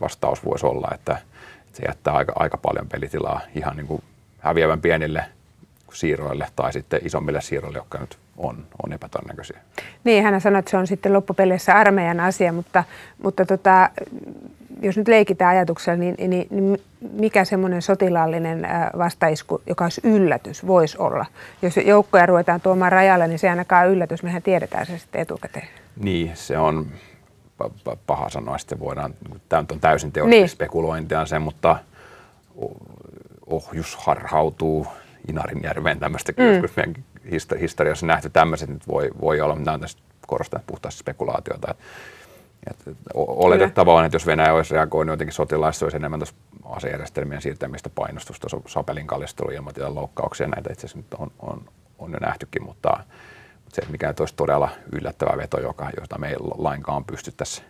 vastaus 0.00 0.44
voisi 0.44 0.66
olla, 0.66 0.88
että 0.94 1.18
se 1.72 1.82
jättää 1.86 2.14
aika, 2.14 2.32
aika 2.36 2.56
paljon 2.56 2.88
pelitilaa 2.88 3.40
ihan 3.54 3.76
niin 3.76 3.86
kuin 3.86 4.02
häviävän 4.38 4.80
pienille 4.80 5.24
siirroille 5.94 6.46
tai 6.56 6.72
sitten 6.72 7.00
isommille 7.04 7.40
siirroille, 7.40 7.78
jotka 7.78 7.98
nyt 7.98 8.18
on, 8.36 8.66
on 8.84 8.92
epätodennäköisiä. 8.92 9.60
Niin, 10.04 10.24
hän 10.24 10.40
sanoi, 10.40 10.58
että 10.58 10.70
se 10.70 10.76
on 10.76 10.86
sitten 10.86 11.12
loppupeleissä 11.12 11.74
armeijan 11.74 12.20
asia, 12.20 12.52
mutta, 12.52 12.84
mutta 13.22 13.46
tota, 13.46 13.90
jos 14.80 14.96
nyt 14.96 15.08
leikitään 15.08 15.56
ajatuksella, 15.56 15.98
niin, 15.98 16.14
niin, 16.18 16.46
niin 16.50 16.78
mikä 17.12 17.44
semmoinen 17.44 17.82
sotilaallinen 17.82 18.68
vastaisku, 18.98 19.62
joka 19.66 19.84
olisi 19.84 20.00
yllätys, 20.04 20.66
voisi 20.66 20.98
olla? 20.98 21.26
Jos 21.62 21.76
joukkoja 21.76 22.26
ruvetaan 22.26 22.60
tuomaan 22.60 22.92
rajalle, 22.92 23.28
niin 23.28 23.38
se 23.38 23.50
ainakaan 23.50 23.88
yllätys, 23.88 24.22
mehän 24.22 24.42
tiedetään 24.42 24.86
se 24.86 24.98
sitten 24.98 25.20
etukäteen. 25.20 25.68
Niin, 25.96 26.30
se 26.34 26.58
on 26.58 26.86
paha 28.06 28.28
sanoa, 28.28 28.58
sitten 28.58 28.80
voidaan, 28.80 29.14
tämä 29.48 29.64
on 29.72 29.80
täysin 29.80 30.12
teoreettista 30.12 30.42
niin. 30.42 30.48
spekulointia 30.48 31.26
se, 31.26 31.38
mutta 31.38 31.76
ohjus 33.46 33.96
harhautuu 33.96 34.86
Inarinjärveen 35.28 36.00
tämmöistä 36.00 36.32
mm. 36.36 36.52
joskus 36.52 36.76
meidän 36.76 36.94
historiassa 37.60 38.06
nähty 38.06 38.30
tämmöiset 38.30 38.68
nyt 38.68 38.88
voi, 38.88 39.10
voi 39.20 39.40
olla, 39.40 39.54
mutta 39.54 39.64
nämä 39.64 39.74
on 39.74 39.80
tässä 39.80 39.98
korostan 40.26 40.60
puhtaasti 40.66 41.00
spekulaatiota. 41.00 41.74
Että 42.70 42.90
oletettavaa 43.14 43.94
on, 43.94 44.04
että 44.04 44.16
jos 44.16 44.26
Venäjä 44.26 44.54
olisi 44.54 44.74
reagoinut 44.74 45.12
jotenkin 45.12 45.34
sotilaista, 45.34 45.84
olisi 45.84 45.96
enemmän 45.96 46.20
tuossa 46.20 46.34
asejärjestelmien 46.64 47.42
siirtämistä, 47.42 47.90
painostusta, 47.90 48.48
sapelin 48.66 49.06
kallistelu, 49.06 49.50
ilmatilan 49.50 49.94
loukkauksia, 49.94 50.46
näitä 50.46 50.72
itse 50.72 50.86
asiassa 50.86 50.98
nyt 50.98 51.14
on, 51.14 51.30
on, 51.38 51.64
on 51.98 52.12
jo 52.12 52.18
nähtykin, 52.18 52.62
mutta, 52.62 53.00
mutta 53.64 53.82
se, 53.82 53.82
mikä 53.90 54.14
olisi 54.20 54.34
todella 54.34 54.68
yllättävä 54.92 55.36
veto, 55.36 55.60
joka, 55.60 55.90
jota 56.00 56.18
me 56.18 56.28
ei 56.28 56.36
lainkaan 56.58 57.04
pystyttäisi 57.04 57.62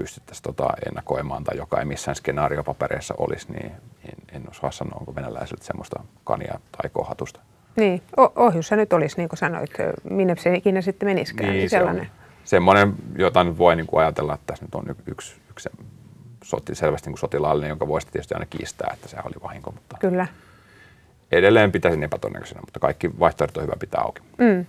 pystyttäisiin 0.00 0.42
tota 0.42 0.68
ennakoimaan 0.86 1.44
tai 1.44 1.56
joka 1.56 1.78
ei 1.78 1.84
missään 1.84 2.14
skenaariopapereissa 2.14 3.14
olisi, 3.18 3.52
niin 3.52 3.72
en, 4.04 4.36
en 4.36 4.42
osaa 4.50 4.70
sanoa, 4.70 4.96
onko 5.00 5.14
venäläisiltä 5.14 5.64
semmoista 5.64 6.02
kania 6.24 6.60
tai 6.72 6.90
kohatusta. 6.92 7.40
Niin, 7.76 8.02
ohjussa 8.36 8.76
nyt 8.76 8.92
olisi, 8.92 9.16
niin 9.16 9.28
kuin 9.28 9.38
sanoit, 9.38 9.70
minne 10.10 10.36
se 10.36 10.54
ikinä 10.54 10.80
sitten 10.80 11.08
menisikään. 11.08 11.52
Niin, 11.52 11.70
sellainen. 11.70 12.04
Se 12.04 12.10
on 12.10 12.44
semmoinen, 12.44 12.94
jota 13.18 13.44
nyt 13.44 13.58
voi 13.58 13.76
niin 13.76 13.86
kuin 13.86 14.00
ajatella, 14.00 14.34
että 14.34 14.46
tässä 14.46 14.64
nyt 14.64 14.74
on 14.74 14.84
yksi, 15.06 15.40
yksi 15.50 15.68
soti, 16.44 16.74
selvästi 16.74 17.06
niin 17.06 17.12
kuin 17.12 17.20
sotilaallinen, 17.20 17.68
jonka 17.68 17.88
voisi 17.88 18.06
tietysti 18.06 18.34
aina 18.34 18.46
kiistää, 18.46 18.90
että 18.94 19.08
se 19.08 19.16
oli 19.24 19.34
vahinko. 19.42 19.70
Mutta 19.70 19.96
Kyllä. 20.00 20.26
Edelleen 21.32 21.72
pitäisin 21.72 22.02
epätodennäköisenä, 22.02 22.60
mutta 22.60 22.80
kaikki 22.80 23.18
vaihtoehdot 23.18 23.56
on 23.56 23.62
hyvä 23.62 23.76
pitää 23.80 24.00
auki. 24.00 24.22
Mm. 24.38 24.66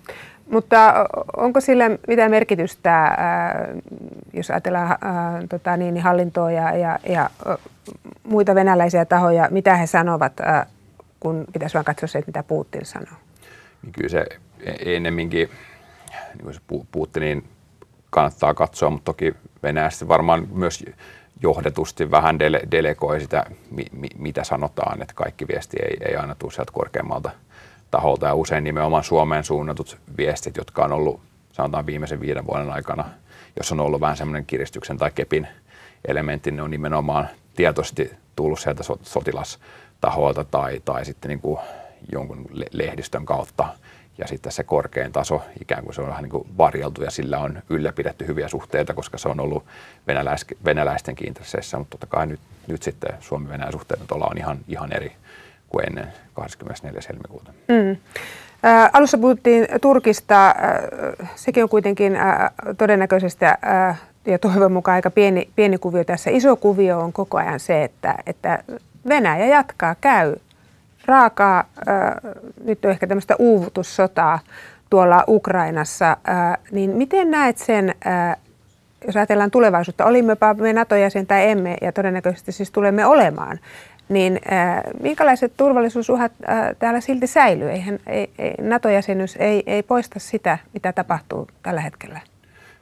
Mutta 0.51 0.93
onko 1.37 1.61
sillä 1.61 1.89
mitään 2.07 2.31
merkitystä, 2.31 3.03
äh, 3.03 3.15
jos 4.33 4.51
ajatellaan 4.51 4.91
äh, 4.91 4.97
tota, 5.49 5.77
niin, 5.77 5.93
niin 5.93 6.03
hallintoa 6.03 6.51
ja, 6.51 6.77
ja, 6.77 6.99
ja 7.09 7.29
muita 8.23 8.55
venäläisiä 8.55 9.05
tahoja, 9.05 9.47
mitä 9.51 9.75
he 9.75 9.87
sanovat, 9.87 10.39
äh, 10.39 10.67
kun 11.19 11.45
pitäisi 11.53 11.73
vain 11.73 11.85
katsoa 11.85 12.07
se, 12.07 12.23
mitä 12.27 12.43
Putin 12.43 12.85
sanoo? 12.85 13.15
Niin 13.83 13.91
kyllä 13.91 14.09
se 14.09 14.25
e-, 14.59 14.95
ennemminkin, 14.95 15.49
niin 16.33 16.43
kuin 16.43 16.53
se 16.53 16.61
Putinin 16.91 17.43
kannattaa 18.09 18.53
katsoa, 18.53 18.89
mutta 18.89 19.05
toki 19.05 19.35
Venäjästä 19.63 20.07
varmaan 20.07 20.47
myös 20.53 20.85
johdetusti 21.41 22.11
vähän 22.11 22.39
dele, 22.39 22.59
delegoi 22.71 23.21
sitä, 23.21 23.45
mi, 23.71 23.85
mi, 23.91 24.07
mitä 24.17 24.43
sanotaan, 24.43 25.01
että 25.01 25.13
kaikki 25.13 25.47
viesti 25.47 25.77
ei, 25.83 25.97
ei 26.05 26.15
aina 26.15 26.35
tule 26.35 26.51
sieltä 26.51 26.71
korkeammalta 26.71 27.31
taholta 27.91 28.25
ja 28.25 28.35
usein 28.35 28.63
nimenomaan 28.63 29.03
Suomeen 29.03 29.43
suunnatut 29.43 29.97
viestit, 30.17 30.57
jotka 30.57 30.85
on 30.85 30.91
ollut 30.91 31.21
sanotaan 31.51 31.85
viimeisen 31.85 32.21
viiden 32.21 32.47
vuoden 32.47 32.71
aikana, 32.71 33.05
jos 33.57 33.71
on 33.71 33.79
ollut 33.79 34.01
vähän 34.01 34.17
semmoinen 34.17 34.45
kiristyksen 34.45 34.97
tai 34.97 35.11
kepin 35.11 35.47
elementti, 36.07 36.51
ne 36.51 36.61
on 36.61 36.71
nimenomaan 36.71 37.27
tietoisesti 37.55 38.11
tullut 38.35 38.59
sieltä 38.59 38.83
sotilastaholta 39.03 40.43
tai, 40.43 40.81
tai 40.85 41.05
sitten 41.05 41.29
niin 41.29 41.41
kuin 41.41 41.59
jonkun 42.11 42.45
lehdistön 42.71 43.25
kautta. 43.25 43.67
Ja 44.17 44.27
sitten 44.27 44.51
se 44.51 44.63
korkein 44.63 45.11
taso 45.11 45.41
ikään 45.61 45.83
kuin 45.83 45.95
se 45.95 46.01
on 46.01 46.07
vähän 46.07 46.23
niin 46.23 46.31
kuin 46.31 46.47
varjeltu 46.57 47.03
ja 47.03 47.11
sillä 47.11 47.39
on 47.39 47.63
ylläpidetty 47.69 48.27
hyviä 48.27 48.47
suhteita, 48.47 48.93
koska 48.93 49.17
se 49.17 49.29
on 49.29 49.39
ollut 49.39 49.65
venäläis, 50.07 50.45
venäläistenkin 50.65 51.27
intresseissä, 51.27 51.77
mutta 51.77 51.91
totta 51.91 52.07
kai 52.07 52.27
nyt, 52.27 52.39
nyt 52.67 52.83
sitten 52.83 53.13
Suomi-Venäjän 53.19 53.71
suhteet 53.71 53.99
nyt 53.99 54.11
ollaan 54.11 54.37
ihan, 54.37 54.57
ihan 54.67 54.93
eri 54.95 55.15
kuin 55.71 55.85
ennen 55.87 56.07
24. 56.33 57.01
helmikuuta. 57.09 57.51
Mm. 57.67 57.97
Ä, 58.65 58.89
alussa 58.93 59.17
puhuttiin 59.17 59.67
Turkista. 59.81 60.47
Ä, 60.47 60.53
sekin 61.35 61.63
on 61.63 61.69
kuitenkin 61.69 62.15
ä, 62.15 62.51
todennäköisesti 62.77 63.45
ä, 63.45 63.55
ja 64.25 64.39
toivon 64.39 64.71
mukaan 64.71 64.95
aika 64.95 65.11
pieni, 65.11 65.49
pieni 65.55 65.77
kuvio 65.77 66.03
tässä. 66.03 66.31
Iso 66.31 66.55
kuvio 66.55 66.99
on 66.99 67.13
koko 67.13 67.37
ajan 67.37 67.59
se, 67.59 67.83
että, 67.83 68.15
että 68.25 68.63
Venäjä 69.07 69.45
jatkaa, 69.45 69.95
käy 70.01 70.35
raakaa, 71.05 71.59
äh, 71.59 72.33
nyt 72.63 72.85
on 72.85 72.91
ehkä 72.91 73.07
tämmöistä 73.07 73.35
uuvutussotaa 73.39 74.39
tuolla 74.89 75.23
Ukrainassa, 75.27 76.11
äh, 76.11 76.57
niin 76.71 76.89
miten 76.89 77.31
näet 77.31 77.57
sen, 77.57 77.95
äh, 78.07 78.37
jos 79.07 79.15
ajatellaan 79.15 79.51
tulevaisuutta, 79.51 80.05
olimmepa 80.05 80.53
me 80.53 80.73
NATO-jäsen 80.73 81.27
tai 81.27 81.49
emme, 81.49 81.77
ja 81.81 81.91
todennäköisesti 81.91 82.51
siis 82.51 82.71
tulemme 82.71 83.05
olemaan, 83.05 83.59
niin 84.09 84.39
äh, 84.51 84.81
minkälaiset 85.01 85.53
turvallisuusuhat 85.57 86.31
äh, 86.49 86.75
täällä 86.79 87.01
silti 87.01 87.27
säilyy? 87.27 87.69
Eihän, 87.69 87.99
ei, 88.07 88.29
ei, 88.37 88.53
NATO-jäsenyys 88.61 89.35
ei, 89.39 89.63
ei 89.65 89.83
poista 89.83 90.19
sitä, 90.19 90.57
mitä 90.73 90.93
tapahtuu 90.93 91.47
tällä 91.63 91.81
hetkellä. 91.81 92.19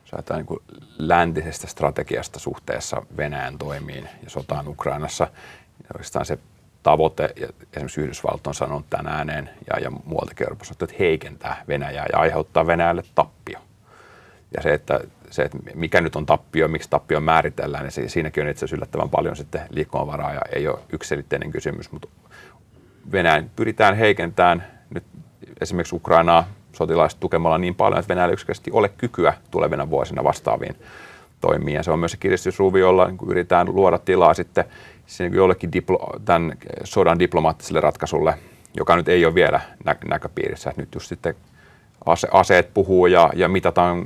Jos 0.02 0.14
ajatellaan 0.14 0.46
niin 0.50 0.80
läntisestä 0.98 1.68
strategiasta 1.68 2.40
suhteessa 2.40 3.02
Venäjän 3.18 3.58
toimiin 3.58 4.10
ja 4.24 4.30
sotaan 4.30 4.68
Ukrainassa, 4.68 5.28
niin 5.78 5.88
oikeastaan 5.94 6.26
se 6.26 6.40
tavoite, 6.84 7.34
ja 7.36 7.48
esimerkiksi 7.74 8.02
Yhdysvallat 8.02 8.48
on 8.48 8.54
sanonut 8.54 8.86
tämän 8.90 9.08
ääneen 9.08 9.50
ja, 9.74 9.80
ja 9.80 9.92
muualtakin 9.92 10.46
Euroopassa, 10.46 10.74
että 10.74 10.96
heikentää 11.00 11.64
Venäjää 11.68 12.06
ja 12.14 12.20
aiheuttaa 12.20 12.68
Venäjälle 12.68 13.04
tappio. 13.16 13.60
Ja 14.58 14.64
se, 14.64 14.74
että, 14.74 15.00
se, 15.30 15.44
että 15.44 15.58
mikä 15.76 16.02
nyt 16.02 16.16
on 16.16 16.26
tappio, 16.26 16.68
miksi 16.68 16.90
tappio 16.90 17.20
määritellään, 17.20 17.90
niin 17.96 18.10
siinäkin 18.10 18.44
on 18.44 18.50
itse 18.50 18.66
asiassa 18.66 18.76
yllättävän 18.76 19.10
paljon 19.10 19.36
sitten 19.36 19.62
liikkumavaraa 19.70 20.34
ja 20.34 20.42
ei 20.56 20.68
ole 20.68 20.80
yksiselitteinen 20.94 21.52
kysymys, 21.52 21.92
mutta 21.92 22.08
Venäjän 23.12 23.52
pyritään 23.56 23.96
heikentämään 23.96 24.68
nyt 24.94 25.04
esimerkiksi 25.62 25.96
Ukrainaa 25.96 26.48
sotilaista 26.74 27.20
tukemalla 27.20 27.58
niin 27.58 27.76
paljon, 27.76 28.00
että 28.00 28.10
Venäjällä 28.10 28.34
yksinkertaisesti 28.34 28.72
ole 28.72 28.90
kykyä 28.90 29.34
tulevina 29.52 29.90
vuosina 29.90 30.24
vastaaviin 30.24 30.76
toimiin. 31.42 31.76
Ja 31.76 31.84
se 31.84 31.92
on 31.92 32.00
myös 32.00 32.12
se 32.12 32.18
kiristysruuvi, 32.18 32.80
jolla 32.80 33.08
niin 33.08 33.18
yritetään 33.28 33.76
luoda 33.76 33.98
tilaa 33.98 34.34
sitten 34.34 34.66
siinä 35.06 35.36
jollekin 35.36 35.72
diplo, 35.74 36.20
tämän 36.26 36.58
sodan 36.84 37.20
diplomaattiselle 37.20 37.82
ratkaisulle, 37.82 38.38
joka 38.78 38.96
nyt 38.96 39.08
ei 39.08 39.26
ole 39.26 39.36
vielä 39.36 39.62
nä- 39.86 39.96
näköpiirissä. 40.10 40.74
Nyt 40.78 40.96
just 40.96 41.08
sitten 41.08 41.36
ase- 42.06 42.30
aseet 42.32 42.74
puhuu 42.74 43.06
ja, 43.06 43.30
ja 43.36 43.48
mitataan 43.48 44.06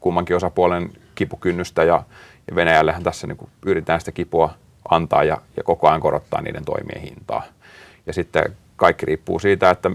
kummankin 0.00 0.36
osapuolen 0.36 0.90
kipukynnystä 1.14 1.84
ja, 1.84 2.02
ja 2.50 2.56
Venäjällehän 2.56 3.02
tässä 3.02 3.26
niin 3.26 3.36
kuin 3.36 3.50
yritetään 3.66 4.00
sitä 4.00 4.12
kipua 4.12 4.50
antaa 4.90 5.24
ja, 5.24 5.38
ja 5.56 5.62
koko 5.62 5.88
ajan 5.88 6.00
korottaa 6.00 6.40
niiden 6.40 6.64
toimien 6.64 7.00
hintaa. 7.00 7.42
Ja 8.06 8.12
sitten 8.12 8.56
kaikki 8.76 9.06
riippuu 9.06 9.38
siitä, 9.38 9.70
että 9.70 9.90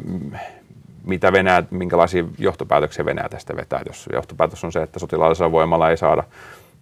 mitä 1.04 1.32
Venäjä, 1.32 1.64
minkälaisia 1.72 2.24
johtopäätöksiä 2.38 3.06
Venäjä 3.06 3.30
tästä 3.30 3.56
vetää. 3.56 3.82
Jos 3.88 4.10
johtopäätös 4.14 4.64
on 4.64 4.72
se, 4.72 4.84
että 4.84 5.00
sotilaallisella 5.00 5.52
voimalla 5.52 5.90
ei 5.90 5.98
saada 5.98 6.24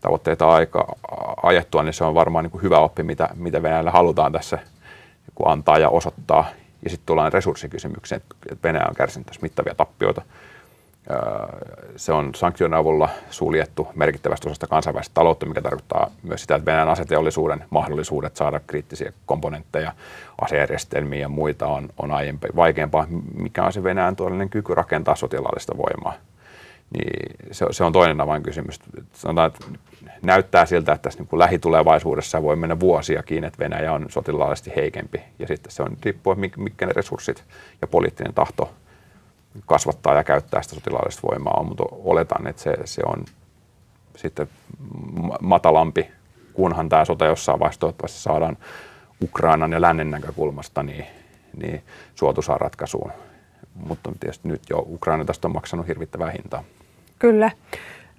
tavoitteita 0.02 0.50
aika 0.50 0.96
ajettua, 1.44 1.84
niin 1.84 1.94
se 1.94 2.04
on 2.04 2.16
varmaan 2.16 2.44
niin 2.44 2.52
kuin 2.52 2.62
hyvä 2.62 2.80
oppi, 2.80 3.04
mitä, 3.04 3.30
mitä 3.36 3.64
Venäjällä 3.64 3.92
halutaan 3.92 4.32
tässä 4.32 4.56
niin 4.56 5.52
antaa 5.52 5.78
ja 5.78 5.90
osoittaa. 5.90 6.46
Ja 6.84 6.90
sitten 6.90 7.06
tullaan 7.06 7.34
resurssikysymykseen, 7.34 8.22
että 8.52 8.68
Venäjä 8.68 8.86
on 8.90 8.96
kärsinyt 8.96 9.26
tässä 9.26 9.42
mittavia 9.42 9.76
tappioita. 9.76 10.22
Se 11.96 12.14
on 12.14 12.36
sanktion 12.36 12.74
avulla 12.74 13.10
suljettu 13.30 13.88
merkittävästä 13.96 14.50
osasta 14.50 14.68
kansainvälistä 14.68 15.14
taloutta, 15.14 15.46
mikä 15.46 15.62
tarkoittaa 15.62 16.12
myös 16.24 16.42
sitä, 16.42 16.56
että 16.56 16.66
Venäjän 16.66 16.90
aseteollisuuden 16.90 17.66
mahdollisuudet 17.70 18.36
saada 18.36 18.60
kriittisiä 18.68 19.14
komponentteja, 19.26 19.92
asejärjestelmiä 20.42 21.20
ja 21.20 21.30
muita 21.30 21.68
on, 21.68 21.90
on 21.98 22.12
aiempi 22.12 22.48
vaikeampaa. 22.56 23.08
Mikä 23.38 23.64
on 23.64 23.74
se 23.74 23.84
Venäjän 23.84 24.16
tuollainen 24.16 24.50
kyky 24.50 24.76
rakentaa 24.76 25.16
sotilaallista 25.16 25.78
voimaa? 25.78 26.14
Niin 26.94 27.36
se, 27.52 27.66
se 27.72 27.84
on 27.84 27.94
toinen 27.94 28.22
avainkysymys. 28.22 28.80
Sanotaan, 29.14 29.48
että 29.48 29.80
näyttää 30.22 30.66
siltä, 30.66 30.92
että 30.92 31.04
tässä 31.04 31.24
niin 31.24 31.40
lähitulevaisuudessa 31.40 32.44
voi 32.44 32.56
mennä 32.56 32.80
vuosiakin, 32.80 33.44
että 33.44 33.60
Venäjä 33.60 33.94
on 33.94 34.06
sotilaallisesti 34.10 34.72
heikempi. 34.76 35.22
Ja 35.40 35.48
sitten 35.48 35.72
se 35.72 35.84
on 35.84 35.98
riippuu, 36.04 36.36
mitkä 36.58 36.86
ne 36.86 36.94
resurssit 36.96 37.44
ja 37.82 37.88
poliittinen 37.88 38.34
tahto 38.34 38.70
kasvattaa 39.66 40.14
ja 40.14 40.24
käyttää 40.24 40.62
sitä 40.62 40.76
sotilaallista 40.76 41.28
voimaa 41.32 41.54
on, 41.60 41.66
mutta 41.66 41.84
oletan, 41.92 42.48
että 42.48 42.62
se, 42.62 42.78
se 42.86 43.02
on 43.06 43.26
sitten 44.16 44.50
matalampi, 45.42 46.12
kunhan 46.54 46.90
tämä 46.90 47.06
sota 47.06 47.26
jossain 47.26 47.60
vaiheessa 47.60 47.80
toivottavasti 47.80 48.20
saadaan 48.20 48.58
Ukrainan 49.24 49.72
ja 49.72 49.82
lännen 49.82 50.12
näkökulmasta 50.12 50.84
niin, 50.84 51.06
niin 51.62 51.84
suotuisaan 52.16 52.62
ratkaisuun. 52.62 53.12
Mutta 53.88 54.12
tietysti 54.20 54.48
nyt 54.48 54.62
jo 54.70 54.86
Ukraina 54.88 55.26
tästä 55.26 55.48
on 55.48 55.54
maksanut 55.54 55.88
hirvittävää 55.88 56.32
hintaa. 56.32 56.64
Kyllä. 57.20 57.52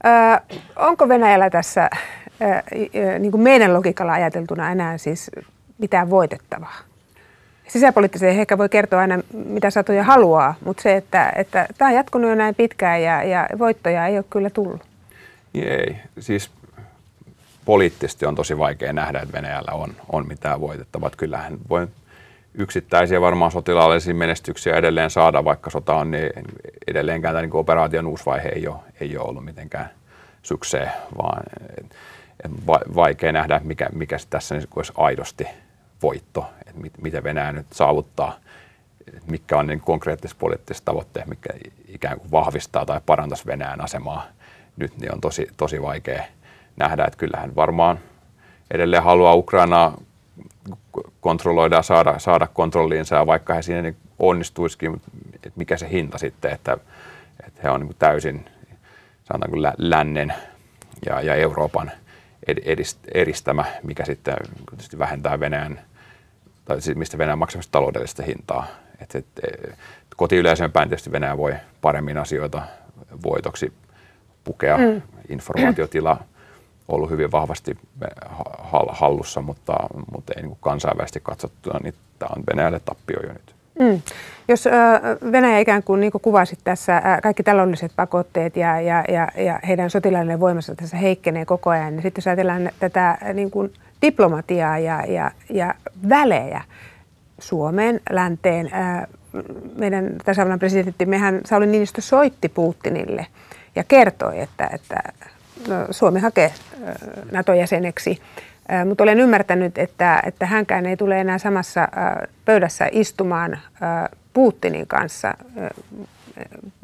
Ö, 0.05 0.57
onko 0.77 1.09
Venäjällä 1.09 1.51
tässä 1.51 1.90
ö, 2.42 3.18
niin 3.18 3.31
kuin 3.31 3.42
meidän 3.42 3.75
logiikalla 3.75 4.12
ajateltuna 4.12 4.70
enää 4.70 4.99
siis 4.99 5.31
mitään 5.79 6.11
voitettavaa? 6.11 6.77
Sisäpoliittisesti 7.68 8.40
ehkä 8.40 8.59
voi 8.59 8.68
kertoa 8.68 9.00
aina, 9.00 9.18
mitä 9.33 9.70
satoja 9.70 10.05
haluaa, 10.05 10.55
mutta 10.64 10.83
se, 10.83 10.96
että, 10.96 11.33
että 11.37 11.66
tämä 11.79 11.88
on 11.88 11.94
jatkunut 11.94 12.31
jo 12.31 12.35
näin 12.35 12.55
pitkään 12.55 13.03
ja, 13.03 13.22
ja 13.22 13.48
voittoja 13.59 14.07
ei 14.07 14.16
ole 14.16 14.24
kyllä 14.31 14.50
tullut. 14.50 14.83
Ei, 15.55 15.96
siis 16.18 16.50
poliittisesti 17.64 18.27
on 18.27 18.35
tosi 18.35 18.59
vaikea 18.59 18.92
nähdä, 18.92 19.20
että 19.20 19.33
Venäjällä 19.33 19.72
on, 19.72 19.90
on 20.12 20.29
mitään 20.29 20.61
voitettavaa. 20.61 21.11
Kyllähän 21.16 21.59
voi 21.68 21.87
yksittäisiä 22.55 23.20
varmaan 23.20 23.50
sotilaallisia 23.50 24.14
menestyksiä 24.14 24.77
edelleen 24.77 25.11
saada, 25.11 25.44
vaikka 25.44 25.70
sota 25.70 25.94
on, 25.94 26.11
niin 26.11 26.31
edelleenkään 26.87 27.35
tämä 27.35 27.42
niin 27.42 27.57
operaation 27.57 28.07
uusi 28.07 28.27
vaihe 28.27 28.48
ei 28.48 28.68
ole, 28.68 28.77
ei 29.00 29.16
ole 29.16 29.29
ollut 29.29 29.44
mitenkään 29.44 29.90
sykseen, 30.42 30.90
vaan 31.18 31.42
et, 31.79 31.96
et 32.44 32.50
vaikea 32.94 33.33
nähdä, 33.33 33.61
mikä, 33.64 33.87
mikä 33.92 34.16
tässä 34.31 34.55
niin 34.55 34.68
olisi 34.77 34.92
aidosti 34.96 35.46
voitto, 36.03 36.46
mit, 36.74 36.92
miten 37.02 37.24
Venäjä 37.24 37.52
nyt 37.52 37.66
saavuttaa, 37.72 38.37
mikä 39.26 39.58
on 39.58 39.66
niin 39.66 39.80
konkreettiset 39.80 40.38
poliittiset 40.38 40.84
tavoitteet, 40.84 41.26
mikä 41.26 41.50
ikään 41.88 42.20
kuin 42.20 42.30
vahvistaa 42.30 42.87
tai 42.87 43.00
parantaisi 43.06 43.46
Venäjän 43.46 43.80
asemaa 43.80 44.26
nyt, 44.76 44.98
niin 44.98 45.14
on 45.14 45.20
tosi, 45.20 45.46
tosi 45.56 45.82
vaikea 45.82 46.24
nähdä, 46.76 47.04
että 47.04 47.18
kyllähän 47.18 47.54
varmaan 47.56 47.98
edelleen 48.70 49.02
haluaa 49.02 49.34
Ukrainaa 49.34 50.00
kontrolloida 51.20 51.76
ja 51.76 51.82
saada, 51.82 52.18
saada 52.18 52.46
kontrolliinsa, 52.46 53.16
ja 53.16 53.26
vaikka 53.26 53.54
he 53.54 53.62
siinä 53.62 53.82
niin 53.82 53.96
onnistuisikin, 54.18 55.00
että 55.34 55.50
mikä 55.56 55.76
se 55.76 55.90
hinta 55.90 56.18
sitten, 56.18 56.52
että, 56.52 56.76
että 57.46 57.60
he 57.62 57.70
on 57.70 57.80
niin 57.80 57.96
täysin 57.98 58.44
sanotaanko 59.24 59.74
lännen 59.78 60.34
ja, 61.06 61.20
ja 61.20 61.34
Euroopan 61.34 61.90
edist, 62.46 62.98
eristämä, 63.14 63.64
mikä 63.82 64.04
sitten 64.04 64.37
vähentää 64.98 65.40
Venäjän, 65.40 65.80
tai 66.64 66.81
siis 66.81 66.96
mistä 66.96 67.18
Venäjän 67.18 67.38
maksamista 67.38 67.72
taloudellista 67.72 68.22
hintaa. 68.22 68.66
Et, 69.00 69.14
et, 69.14 69.27
et, 69.42 69.77
kotiyleisön 70.16 70.72
päin 70.72 70.88
tietysti 70.88 71.12
Venäjä 71.12 71.37
voi 71.37 71.55
paremmin 71.81 72.18
asioita 72.18 72.62
voitoksi 73.24 73.72
pukea. 74.44 74.79
Mm. 74.79 75.03
Informaatiotila 75.29 76.18
ollut 76.88 77.11
hyvin 77.11 77.33
vahvasti 77.33 77.79
hallussa, 78.88 79.40
mutta, 79.40 79.77
mutta 80.12 80.33
ei 80.37 80.42
niin 80.42 80.57
kansainvälisesti 80.61 81.20
katsottuna, 81.22 81.81
niin 81.83 81.94
tämä 82.18 82.29
on 82.37 82.42
Venäjälle 82.53 82.81
tappio 82.85 83.20
jo 83.22 83.33
nyt. 83.33 83.55
Mm. 83.81 84.03
Jos 84.48 84.64
Venäjä 85.33 85.59
ikään 85.59 85.83
kuin, 85.83 86.00
niin 86.00 86.12
kuin 86.12 86.22
kuvasit 86.22 86.59
tässä, 86.64 87.03
kaikki 87.22 87.42
taloudelliset 87.42 87.92
pakotteet 87.96 88.57
ja, 88.57 88.81
ja, 88.81 89.05
ja, 89.09 89.29
ja 89.42 89.61
heidän 89.68 89.90
sotilaallinen 89.90 90.40
voimassa 90.40 90.74
tässä 90.74 90.96
heikkenee 90.96 91.44
koko 91.44 91.70
ajan, 91.70 91.92
niin 91.92 92.03
sitten 92.03 92.20
jos 92.22 92.27
ajatellaan 92.27 92.70
tätä 92.79 93.18
niin 93.35 93.50
kuin 93.50 93.72
diplomatiaa 94.06 94.78
ja, 94.78 95.04
ja, 95.06 95.30
ja 95.50 95.74
välejä 96.08 96.60
Suomeen, 97.38 98.00
länteen, 98.10 98.70
meidän 99.76 100.10
tasavallan 100.24 100.58
presidentti, 100.58 101.06
mehän 101.06 101.40
Sauli 101.44 101.66
Niinistö 101.66 102.00
soitti 102.00 102.48
Putinille 102.48 103.26
ja 103.76 103.84
kertoi, 103.84 104.40
että, 104.40 104.70
että 104.72 104.96
no, 105.68 105.74
Suomi 105.90 106.20
hakee 106.20 106.52
NATO-jäseneksi. 107.32 108.20
Mutta 108.88 109.04
olen 109.04 109.20
ymmärtänyt, 109.20 109.78
että, 109.78 110.20
että 110.26 110.46
hänkään 110.46 110.86
ei 110.86 110.96
tule 110.96 111.20
enää 111.20 111.38
samassa 111.38 111.88
pöydässä 112.44 112.88
istumaan 112.92 113.58
Putinin 114.32 114.86
kanssa, 114.86 115.34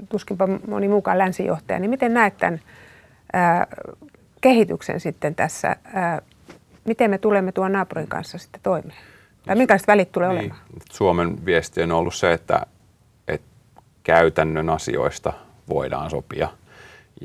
tuskinpa 0.08 0.48
moni 0.68 0.88
muukaan 0.88 1.18
länsijohtaja, 1.18 1.78
niin 1.78 1.90
miten 1.90 2.14
näet 2.14 2.36
tämän 2.38 2.60
kehityksen 4.40 5.00
sitten 5.00 5.34
tässä? 5.34 5.76
Miten 6.84 7.10
me 7.10 7.18
tulemme 7.18 7.52
tuon 7.52 7.72
naapurin 7.72 8.08
kanssa 8.08 8.38
sitten 8.38 8.60
toimeen? 8.62 8.98
Tai 9.46 9.56
minkälaiset 9.56 9.88
välit 9.88 10.12
tulee 10.12 10.28
niin. 10.28 10.38
olemaan? 10.38 10.60
Suomen 10.92 11.44
viesti 11.44 11.82
on 11.82 11.92
ollut 11.92 12.14
se, 12.14 12.32
että, 12.32 12.66
että 13.28 13.46
käytännön 14.02 14.70
asioista 14.70 15.32
voidaan 15.68 16.10
sopia 16.10 16.48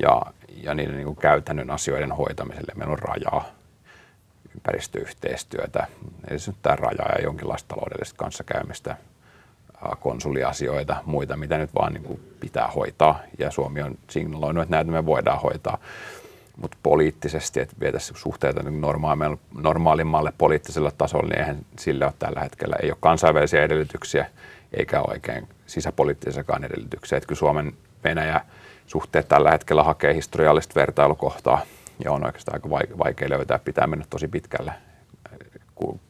ja, 0.02 0.22
ja 0.62 0.74
niiden 0.74 0.94
niin 0.94 1.06
kuin 1.06 1.16
käytännön 1.16 1.70
asioiden 1.70 2.12
hoitamiselle 2.12 2.72
meillä 2.76 2.92
on 2.92 2.98
rajaa 2.98 3.44
ympäristöyhteistyötä, 4.54 5.86
tämä 6.62 6.76
raja 6.76 7.12
ja 7.18 7.24
jonkinlaista 7.24 7.74
taloudellista 7.74 8.16
kanssakäymistä, 8.16 8.96
konsuliasioita, 10.00 10.96
muita, 11.04 11.36
mitä 11.36 11.58
nyt 11.58 11.74
vaan 11.74 11.92
niin 11.92 12.04
kuin 12.04 12.20
pitää 12.40 12.68
hoitaa. 12.68 13.20
Ja 13.38 13.50
Suomi 13.50 13.82
on 13.82 13.98
signaloinut, 14.10 14.62
että 14.62 14.76
näitä 14.76 14.90
me 14.90 15.06
voidaan 15.06 15.40
hoitaa. 15.40 15.78
Mutta 16.56 16.76
poliittisesti, 16.82 17.60
että 17.60 17.76
vietäisiin 17.80 18.18
suhteita 18.18 18.62
niin 18.62 18.80
normaalimmalle 19.54 20.32
poliittiselle 20.38 20.90
tasolle, 20.98 21.28
niin 21.28 21.38
eihän 21.38 21.58
sille 21.78 22.04
ole 22.04 22.14
tällä 22.18 22.40
hetkellä, 22.40 22.76
ei 22.82 22.90
ole 22.90 22.96
kansainvälisiä 23.00 23.62
edellytyksiä, 23.62 24.26
eikä 24.72 25.00
oikein 25.00 25.48
sisäpoliittisiakaan 25.66 26.64
edellytyksiä. 26.64 27.18
Että 27.18 27.26
kyllä 27.28 27.38
Suomen 27.38 27.72
Venäjä 28.04 28.40
suhteet 28.86 29.28
tällä 29.28 29.50
hetkellä 29.50 29.82
hakee 29.82 30.14
historiallista 30.14 30.80
vertailukohtaa 30.80 31.60
ja 32.04 32.12
on 32.12 32.26
oikeastaan 32.26 32.54
aika 32.54 32.98
vaikea 32.98 33.30
löytää, 33.30 33.58
pitää 33.58 33.86
mennä 33.86 34.04
tosi 34.10 34.28
pitkälle, 34.28 34.72
kun 35.74 36.00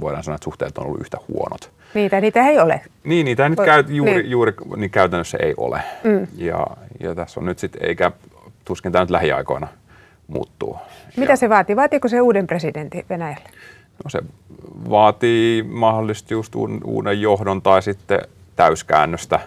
voidaan 0.00 0.24
sanoa, 0.24 0.34
että 0.34 0.44
suhteet 0.44 0.78
on 0.78 0.86
ollut 0.86 1.00
yhtä 1.00 1.18
huonot. 1.28 1.72
Niitä, 1.94 2.20
niitä 2.20 2.46
ei 2.46 2.58
ole. 2.58 2.80
Niin, 3.04 3.24
niitä 3.24 3.48
nyt 3.48 3.58
käy, 3.64 3.84
juuri, 3.88 4.14
niin. 4.14 4.30
juuri 4.30 4.52
niin 4.76 4.90
käytännössä 4.90 5.38
ei 5.42 5.54
ole. 5.56 5.82
Mm. 6.04 6.26
Ja, 6.36 6.66
ja 7.00 7.14
tässä 7.14 7.40
on 7.40 7.46
nyt 7.46 7.58
sitten, 7.58 7.88
eikä 7.88 8.12
tuskin 8.70 8.92
tämä 8.92 9.02
nyt 9.02 9.10
lähiaikoina 9.10 9.68
muuttuu. 10.26 10.78
Mitä 11.16 11.32
ja, 11.32 11.36
se 11.36 11.48
vaatii? 11.48 11.76
Vaatiiko 11.76 12.08
se 12.08 12.20
uuden 12.20 12.46
presidentin 12.46 13.04
Venäjälle? 13.08 13.48
No 14.04 14.10
se 14.10 14.18
vaatii 14.90 15.62
mahdollisesti 15.62 16.34
just 16.34 16.54
uuden 16.84 17.20
johdon 17.20 17.62
tai 17.62 17.82
sitten 17.82 18.20
täyskäännöstä 18.56 19.40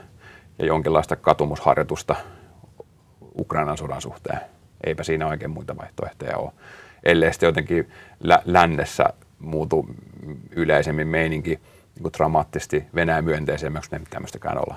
ja 0.60 0.66
jonkinlaista 0.66 1.16
katumusharjoitusta 1.16 2.16
Ukrainan 3.40 3.78
sodan 3.78 4.02
suhteen 4.02 4.40
eipä 4.84 5.04
siinä 5.04 5.28
oikein 5.28 5.52
muita 5.52 5.78
vaihtoehtoja 5.78 6.38
ole. 6.38 6.52
Ellei 7.04 7.34
sitten 7.34 7.48
jotenkin 7.48 7.90
lä- 8.20 8.42
lännessä 8.46 9.06
muutu 9.40 9.86
yleisemmin 10.52 11.08
meininki 11.08 11.50
niin 11.96 12.04
kuin 12.04 12.14
dramaattisesti 12.18 12.86
Venäjän 12.96 13.26
myönteisemmäksi, 13.26 13.92
niin 13.92 14.04
tämmöistäkään 14.10 14.58
olla. 14.58 14.76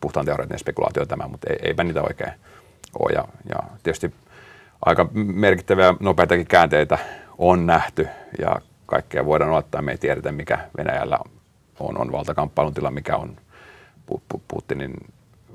Puhtaan 0.00 0.26
teoreettinen 0.26 0.58
spekulaatio 0.58 1.06
tämä, 1.06 1.28
mutta 1.28 1.50
ei, 1.50 1.58
eipä 1.62 1.84
niitä 1.84 2.02
oikein 2.02 2.32
ole. 2.98 3.12
Ja, 3.12 3.24
ja 3.48 3.56
tietysti 3.82 4.14
aika 4.86 5.08
merkittäviä 5.14 5.94
nopeitakin 6.00 6.46
käänteitä 6.46 6.98
on 7.38 7.66
nähty 7.66 8.08
ja 8.38 8.56
kaikkea 8.86 9.26
voidaan 9.26 9.50
olettaa. 9.50 9.82
Me 9.82 9.92
ei 9.92 9.98
tiedetä, 9.98 10.32
mikä 10.32 10.58
Venäjällä 10.76 11.18
on, 11.80 12.00
on 12.00 12.12
valtakamppailun 12.12 12.74
tila, 12.74 12.90
mikä 12.90 13.16
on 13.16 13.36
Putinin 14.48 14.94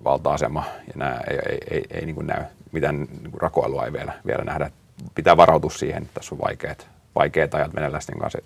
valta-asema 0.04 0.64
ja 0.88 0.94
nämä 0.96 1.20
ei, 1.30 1.40
ei, 1.50 1.58
ei, 1.72 1.84
ei 1.92 2.06
niin 2.06 2.16
kuin 2.16 2.28
näy 2.28 2.44
mitään 2.72 2.96
niin 3.00 3.32
kuin 3.32 3.42
rakoilua 3.42 3.86
ei 3.86 3.94
vielä, 3.94 4.14
vielä 4.28 4.44
nähdä. 4.44 4.72
Pitää 5.16 5.38
varautua 5.38 5.70
siihen, 5.70 6.02
että 6.02 6.14
tässä 6.14 6.36
on 6.36 6.42
vaikeat, 6.42 6.88
vaikeat 7.16 7.54
ajat 7.54 7.76
venäläisten 7.76 8.20
kanssa 8.20 8.40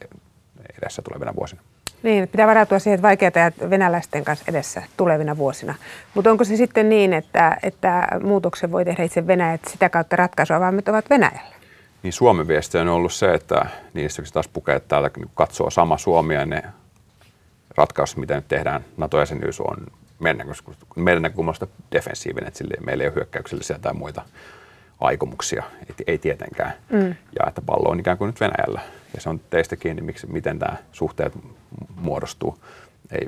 edessä 0.82 1.02
tulevina 1.02 1.36
vuosina. 1.36 1.62
Niin, 2.04 2.28
pitää 2.28 2.48
varautua 2.48 2.80
siihen, 2.80 2.96
että 2.96 3.08
vaikeat 3.08 3.38
ajat 3.38 3.54
venäläisten 3.70 4.24
kanssa 4.24 4.46
edessä 4.48 4.84
tulevina 4.98 5.38
vuosina. 5.38 5.76
Mutta 6.14 6.32
onko 6.32 6.44
se 6.44 6.56
sitten 6.56 6.90
niin, 6.90 7.14
että, 7.14 7.58
että 7.64 8.08
muutoksen 8.24 8.72
voi 8.72 8.86
tehdä 8.86 9.04
itse 9.04 9.28
Venäjä, 9.28 9.54
että 9.54 9.70
sitä 9.70 9.90
kautta 9.90 10.16
ratkaisua 10.16 10.60
vaan 10.60 10.82
ovat 10.90 11.10
Venäjällä? 11.10 11.56
Niin 12.04 12.14
Suomen 12.14 12.48
viesti 12.48 12.78
on 12.78 12.88
ollut 12.88 13.14
se, 13.14 13.34
että 13.34 13.66
niistä 13.94 14.24
taas 14.34 14.48
pukee 14.48 14.80
täältä 14.80 15.10
katsoo 15.36 15.70
sama 15.70 15.98
Suomi 15.98 16.34
ja 16.34 16.46
ne 16.46 16.64
ratkaisut, 17.78 18.18
mitä 18.18 18.36
nyt 18.36 18.48
tehdään, 18.48 18.86
NATO-jäsenyys 18.98 19.60
on 19.60 19.78
meidän, 20.20 20.48
meidän 20.96 21.22
näkökulmasta 21.22 21.68
defensiivinen, 21.92 22.48
että 22.48 22.58
sille, 22.58 22.74
meillä 22.86 23.04
ei 23.04 23.08
ole 23.08 23.16
hyökkäyksellisiä 23.16 23.80
tai 23.80 23.94
muita 23.94 24.22
aikomuksia, 25.00 25.64
ei, 25.90 25.96
ei 26.08 26.18
tietenkään. 26.18 26.74
Mm. 26.90 27.16
Ja 27.40 27.48
että 27.48 27.62
pallo 27.62 27.90
on 27.90 28.00
ikään 28.00 28.18
kuin 28.18 28.28
nyt 28.28 28.42
Venäjällä. 28.42 28.82
Ja 29.14 29.22
se 29.22 29.30
on 29.30 29.42
teistä 29.50 29.76
kiinni, 29.76 30.02
miksi, 30.02 30.28
miten 30.28 30.60
tämä 30.60 30.78
suhteet 30.92 31.34
muodostuu. 31.96 32.58
Ei, 33.12 33.28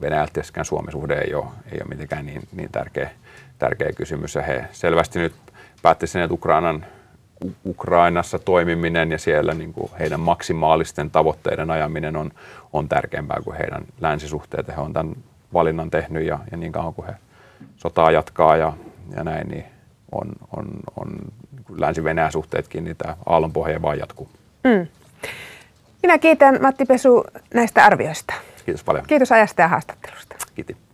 Venäjältä 0.00 0.32
tietystikään 0.32 0.64
Suomen 0.64 0.92
suhde 0.92 1.14
ei 1.14 1.34
ole, 1.34 1.46
ei 1.72 1.78
ole 1.80 1.88
mitenkään 1.88 2.26
niin, 2.26 2.42
niin 2.52 2.72
tärkeä, 2.72 3.10
tärkeä 3.58 3.92
kysymys. 3.92 4.34
Ja 4.34 4.42
he 4.42 4.64
selvästi 4.72 5.18
nyt 5.18 5.32
päätti 5.82 6.06
sen, 6.06 6.22
että 6.22 6.34
Ukrainan, 6.34 6.86
Ukrainassa 7.66 8.38
toimiminen 8.38 9.12
ja 9.12 9.18
siellä 9.18 9.54
niin 9.54 9.72
kuin 9.72 9.90
heidän 9.98 10.20
maksimaalisten 10.20 11.10
tavoitteiden 11.10 11.70
ajaminen 11.70 12.16
on, 12.16 12.30
on 12.72 12.88
tärkeämpää 12.88 13.40
kuin 13.44 13.56
heidän 13.56 13.84
länsisuhteet. 14.00 14.68
He 14.68 14.80
on 14.80 14.92
tämän 14.92 15.16
valinnan 15.52 15.90
tehnyt 15.90 16.26
ja, 16.26 16.38
ja 16.50 16.56
niin 16.56 16.72
kauan 16.72 16.94
kuin 16.94 17.06
he 17.06 17.14
sotaa 17.76 18.10
jatkaa 18.10 18.56
ja, 18.56 18.72
ja 19.16 19.24
näin, 19.24 19.48
niin 19.48 19.64
on, 20.12 20.28
on, 20.56 20.66
on 20.96 21.08
länsi-Venäjän 21.76 22.32
suhteetkin, 22.32 22.84
niin 22.84 22.96
tämä 22.96 23.16
aallonpohja 23.26 23.82
vaan 23.82 23.98
jatkuu. 23.98 24.28
Mm. 24.64 24.86
Minä 26.06 26.18
kiitän 26.18 26.58
Matti 26.62 26.84
Pesu 26.84 27.24
näistä 27.54 27.84
arvioista. 27.84 28.34
Kiitos 28.64 28.84
paljon. 28.84 29.04
Kiitos 29.06 29.32
ajasta 29.32 29.62
ja 29.62 29.68
haastattelusta. 29.68 30.36
Kiitos. 30.54 30.85